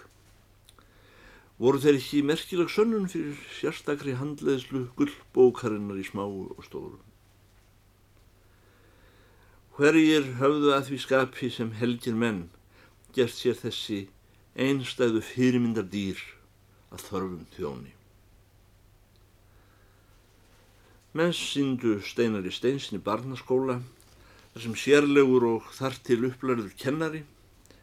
voru 1.59 1.81
þeir 1.81 1.99
ekki 1.99 2.23
merkileg 2.29 2.71
sönnun 2.71 3.11
fyrir 3.11 3.40
sérstakri 3.59 4.14
handleðslu 4.21 4.87
gullbókarinnar 4.99 5.99
í 5.99 6.07
smáu 6.07 6.53
og 6.53 6.64
stóru. 6.69 7.01
Hverjir 9.76 10.30
höfðu 10.38 10.70
að 10.72 10.86
því 10.86 10.98
skapi 11.02 11.48
sem 11.52 11.74
helgir 11.76 12.14
menn 12.16 12.46
gert 13.12 13.34
sér 13.36 13.58
þessi 13.60 13.98
einstæðu 14.56 15.20
fyrirmyndar 15.20 15.84
dýr 15.92 16.22
að 16.88 17.04
þörfum 17.10 17.42
þjóni. 17.52 17.92
Menn 21.12 21.36
síndu 21.36 21.98
steinar 22.08 22.48
í 22.48 22.54
steinsinni 22.56 23.02
barnaskóla 23.04 23.82
þar 24.54 24.64
sem 24.64 24.80
sérlegur 24.80 25.44
og 25.52 25.68
þar 25.76 26.00
til 26.08 26.22
upplæriður 26.30 26.72
kennari, 26.80 27.24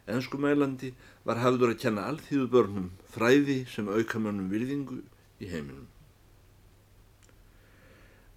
enskumælandi, 0.09 0.95
var 1.29 1.45
hafður 1.45 1.75
að 1.75 1.81
kenna 1.85 2.09
allþýðu 2.09 2.49
börnum 2.57 2.89
fræði 3.13 3.63
sem 3.69 3.85
aukamönnum 3.85 4.49
virðingu 4.49 5.03
í 5.37 5.53
heiminum. 5.53 5.92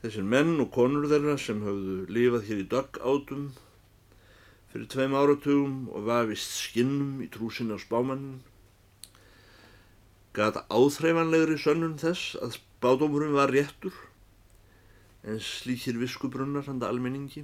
Þessir 0.07 0.23
menn 0.23 0.61
og 0.63 0.69
konur 0.71 1.09
þeirra 1.11 1.33
sem 1.35 1.65
hafðu 1.67 1.95
lifað 2.15 2.45
hér 2.47 2.59
í 2.63 2.65
dögg 2.71 2.99
átum 3.11 3.47
fyrir 4.71 4.85
tveim 4.93 5.17
áratugum 5.19 5.73
og 5.91 6.05
vafist 6.07 6.53
skinnum 6.61 7.25
í 7.25 7.27
trúsin 7.35 7.73
á 7.75 7.79
spámannin. 7.83 8.37
Gata 10.31 10.63
áþreifanlegri 10.71 11.57
sönnun 11.59 11.97
þess 11.99 12.37
að 12.39 12.55
spádómurum 12.55 13.35
var 13.35 13.51
réttur 13.51 13.99
en 15.27 15.43
slíkir 15.43 15.99
viskubrunnar 15.99 16.71
handa 16.71 16.87
almenningi. 16.87 17.43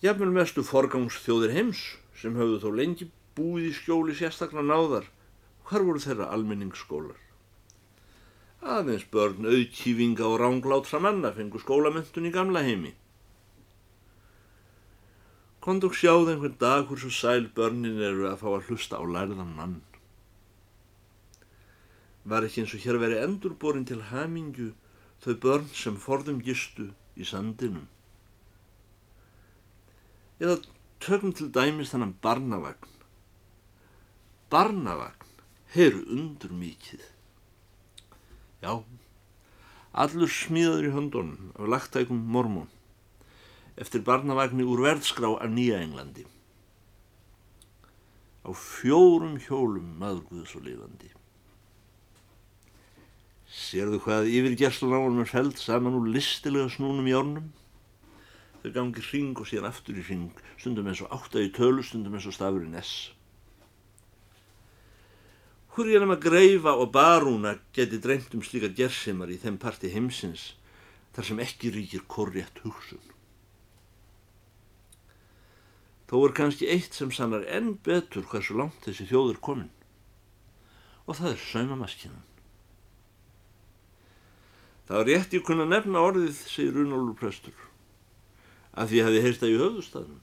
Jafnvel 0.00 0.32
mestu 0.32 0.64
forgangsþjóðir 0.64 1.52
heims 1.58 1.82
sem 2.22 2.40
höfðu 2.40 2.62
þó 2.64 2.70
lengi 2.80 3.10
búið 3.36 3.68
í 3.68 3.76
skjóli 3.82 4.16
sérstaklega 4.16 4.64
náðar. 4.64 5.12
Hvar 5.68 5.84
voru 5.84 6.00
þeirra 6.00 6.32
almenningsskólar? 6.32 7.20
Aðeins 8.62 9.02
börn 9.10 9.42
auðkífinga 9.42 10.22
og 10.22 10.36
ránglátra 10.38 11.00
manna 11.02 11.32
fengu 11.34 11.58
skólamöntun 11.58 12.28
í 12.28 12.30
gamla 12.30 12.62
heimi. 12.62 12.92
Kondok 15.62 15.96
sjáð 15.98 16.30
einhvern 16.30 16.54
dag 16.58 16.86
hversu 16.86 17.10
sæl 17.10 17.48
börnin 17.56 17.98
eru 18.02 18.28
að 18.30 18.38
fá 18.38 18.48
að 18.52 18.68
hlusta 18.68 18.98
á 18.98 19.04
lærðan 19.06 19.50
mann. 19.56 19.76
Var 22.22 22.46
ekki 22.46 22.62
eins 22.62 22.74
og 22.74 22.84
hér 22.86 23.00
veri 23.02 23.18
endurborin 23.22 23.86
til 23.86 23.98
hamingju 24.12 24.68
þau 25.22 25.34
börn 25.44 25.66
sem 25.74 25.98
forðum 25.98 26.38
gistu 26.46 26.88
í 27.18 27.26
sandinum. 27.26 27.88
Eða 30.42 30.60
tökum 31.02 31.34
til 31.34 31.50
dæmis 31.54 31.94
þannan 31.94 32.14
barnavagn. 32.22 32.94
Barnavagn, 34.50 35.34
heyru 35.74 36.06
undur 36.14 36.54
mikið. 36.54 37.11
Já, 38.62 38.76
allur 39.92 40.30
smíðaður 40.30 40.86
í 40.86 40.92
höndunum 40.94 41.48
af 41.58 41.70
lagtækum 41.72 42.20
mormón 42.30 42.68
eftir 43.82 44.04
barnavagni 44.06 44.62
úr 44.62 44.84
verðskrá 44.84 45.32
af 45.34 45.50
Nýja 45.50 45.80
Englandi. 45.82 46.22
Á 48.46 48.50
fjórum 48.54 49.34
hjólum 49.42 49.96
maðurguðs 49.98 50.54
og 50.58 50.66
lifandi. 50.66 51.10
Serðu 53.52 53.98
hvað 54.04 54.30
yfirgerslan 54.30 54.94
á 54.94 55.00
hann 55.02 55.24
er 55.24 55.30
feld 55.30 55.58
saman 55.60 55.98
úr 55.98 56.06
listilega 56.14 56.70
snúnum 56.70 57.08
í 57.10 57.16
árnum? 57.16 57.50
Þau 58.62 58.70
gangi 58.76 59.02
hring 59.08 59.34
og 59.42 59.48
síðan 59.50 59.72
aftur 59.72 59.98
í 59.98 60.06
hring, 60.06 60.30
stundum 60.54 60.86
eins 60.86 61.02
og 61.02 61.10
átta 61.18 61.42
í 61.42 61.50
tölu, 61.50 61.82
stundum 61.82 62.14
eins 62.14 62.30
og 62.30 62.36
stafurinn 62.36 62.78
S. 62.78 63.10
Ég 65.72 65.94
er 65.96 66.04
um 66.04 66.12
að 66.12 66.26
greifa 66.26 66.74
og 66.76 66.90
barúna 66.92 67.54
geti 67.72 67.96
dreymt 67.96 68.34
um 68.36 68.42
slíka 68.44 68.68
gersimar 68.76 69.30
í 69.32 69.38
þeim 69.40 69.56
parti 69.60 69.88
heimsins 69.88 70.50
þar 71.16 71.28
sem 71.28 71.40
ekki 71.40 71.70
ríkir 71.72 72.02
korrétt 72.12 72.60
hugsun. 72.60 73.00
Þó 76.12 76.18
er 76.26 76.34
kannski 76.36 76.68
eitt 76.68 76.92
sem 76.92 77.08
sannar 77.08 77.46
enn 77.48 77.78
betur 77.86 78.26
hversu 78.28 78.58
langt 78.58 78.84
þessi 78.84 79.08
þjóður 79.08 79.40
komin 79.40 79.70
og 81.06 81.16
það 81.16 81.30
er 81.32 81.40
saumamaskinan. 81.46 82.26
Það 84.86 84.98
var 84.98 85.08
rétt 85.08 85.34
ég 85.38 85.46
kunna 85.46 85.64
nefna 85.64 86.02
orðið, 86.04 86.36
segir 86.52 86.76
Runólfur 86.76 87.16
prestur, 87.16 87.56
að 88.76 88.92
því 88.92 89.02
hafi 89.06 89.24
heyrst 89.24 89.42
það 89.42 89.54
í 89.54 89.58
höfðustafnum. 89.62 90.20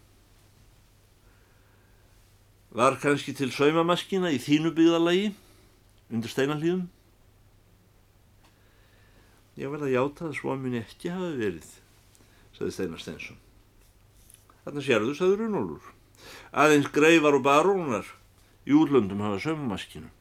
Var 2.70 3.00
kannski 3.02 3.34
til 3.34 3.50
saumamaskina 3.50 4.30
í 4.30 4.38
þínu 4.38 4.70
byggðalagi 4.78 5.32
undir 6.14 6.30
steinanlíðum? 6.30 6.84
Ég 9.58 9.72
verði 9.74 9.90
að 9.90 9.96
játa 9.96 10.28
að 10.28 10.36
svo 10.38 10.54
muni 10.56 10.84
ekki 10.84 11.10
hafi 11.10 11.32
verið, 11.40 11.72
sagði 12.56 12.76
Steinar 12.76 13.02
Steinsson. 13.02 13.40
Þarna 14.64 14.84
sérðu, 14.86 15.16
sagði 15.18 15.40
Runólfur. 15.40 15.90
Aðeins 16.54 16.92
greifar 16.94 17.36
og 17.40 17.44
barónar 17.48 18.14
í 18.70 18.78
útlöndum 18.78 19.26
hafa 19.26 19.42
saumamaskinu. 19.48 20.12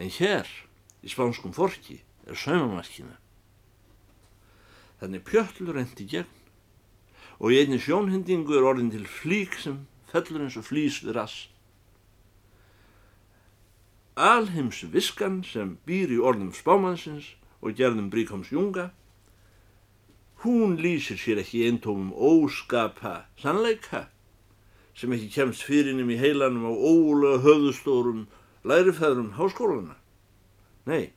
En 0.00 0.10
hér, 0.18 0.50
í 1.06 1.12
spánskum 1.12 1.54
forki, 1.54 2.00
er 2.26 2.36
saumamaskina. 2.36 3.14
Þannig 5.00 5.24
pjöllur 5.30 5.78
endi 5.80 6.10
gegn 6.10 6.36
og 7.38 7.54
í 7.54 7.62
einni 7.62 7.78
sjónhendingu 7.80 8.58
er 8.58 8.66
orðin 8.68 8.90
til 8.92 9.06
flík 9.08 9.56
sem 9.62 9.78
fellur 10.10 10.44
eins 10.44 10.58
og 10.60 10.66
flýs 10.66 11.00
við 11.04 11.16
rass. 11.16 11.48
Alheims 14.20 14.82
viskan 14.92 15.40
sem 15.46 15.76
býr 15.86 16.10
í 16.12 16.18
orðum 16.20 16.50
spámannsins 16.52 17.34
og 17.62 17.76
gerðum 17.78 18.10
Bríkháms 18.12 18.50
Junga, 18.52 18.90
hún 20.42 20.76
lýsir 20.80 21.20
sér 21.20 21.40
ekki 21.42 21.62
eintómum 21.68 22.10
óskapa 22.12 23.30
sannleika 23.40 24.08
sem 24.96 25.12
ekki 25.16 25.30
kemst 25.32 25.64
fyrirnum 25.64 26.10
í 26.12 26.18
heilanum 26.20 26.68
á 26.68 26.72
ólega 26.72 27.40
höfðustórum 27.46 28.26
lærifæðrum 28.64 29.34
háskólana. 29.38 29.96
Nei, 30.84 31.12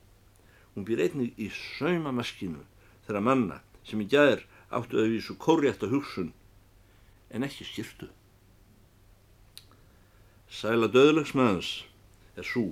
hún 0.76 0.88
býr 0.88 1.06
einnig 1.08 1.36
í 1.36 1.50
saumamaskinu 1.52 2.64
þeirra 3.08 3.24
manna 3.24 3.62
sem 3.88 4.00
í 4.00 4.08
gæðir 4.08 4.46
áttu 4.72 5.00
að 5.02 5.16
vísu 5.16 5.36
kórjætt 5.40 5.84
að 5.84 5.98
hugsun 5.98 6.34
en 7.34 7.48
ekki 7.48 7.68
skýrtu. 7.68 8.08
Sæla 10.54 10.86
döðlegsmaðans 10.94 11.72
er 12.38 12.46
svo 12.46 12.68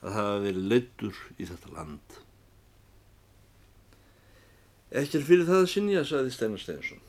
að 0.00 0.14
hafa 0.14 0.38
verið 0.46 0.70
leittur 0.72 1.18
í 1.36 1.44
þetta 1.48 1.72
land. 1.74 2.16
Ekki 4.96 5.18
er 5.18 5.26
fyrir 5.28 5.48
það 5.48 5.64
að 5.66 5.70
sinja, 5.74 6.04
saði 6.08 6.32
Steinar 6.32 6.62
Steinsson. 6.62 7.02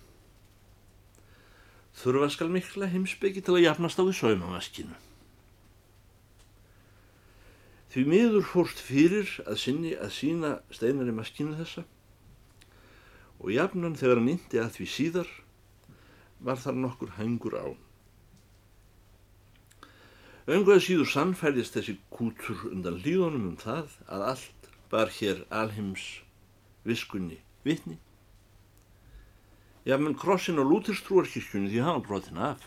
Þurfa 1.99 2.27
skal 2.33 2.49
mikla 2.51 2.89
heimsbyggi 2.91 3.43
til 3.43 3.55
að 3.55 3.65
jafnast 3.69 3.99
á 3.99 4.03
því 4.03 4.15
saumamaskinu. 4.19 4.97
Því 7.89 8.03
miður 8.05 8.45
fórst 8.45 8.83
fyrir 8.85 9.31
að 9.47 9.61
sinni 9.63 9.95
að 9.95 10.11
sína 10.13 10.57
Steinar 10.75 11.07
í 11.09 11.15
maskinu 11.15 11.55
þessa 11.57 11.87
og 13.39 13.53
jafnan 13.55 13.95
þegar 13.95 14.19
hann 14.19 14.33
indi 14.35 14.59
að 14.59 14.73
því 14.75 14.87
síðar 14.93 15.29
var 16.43 16.59
þar 16.59 16.83
nokkur 16.83 17.15
hengur 17.15 17.55
á. 17.55 17.67
Önguða 20.49 20.81
síður 20.81 21.09
sannfærðist 21.11 21.75
þessi 21.77 21.93
kútur 22.09 22.61
undan 22.71 22.95
líðunum 23.03 23.51
um 23.51 23.57
það 23.61 23.91
að 24.09 24.23
allt 24.31 24.69
bar 24.89 25.11
hér 25.13 25.43
alheims 25.53 26.05
viskunni 26.89 27.37
vitni. 27.67 27.99
Jafnvel 29.85 30.15
krossin 30.17 30.57
á 30.57 30.65
lútirstrúarkirkjunni 30.65 31.69
því 31.69 31.83
hann 31.85 31.99
var 31.99 32.07
brotin 32.07 32.41
af. 32.41 32.65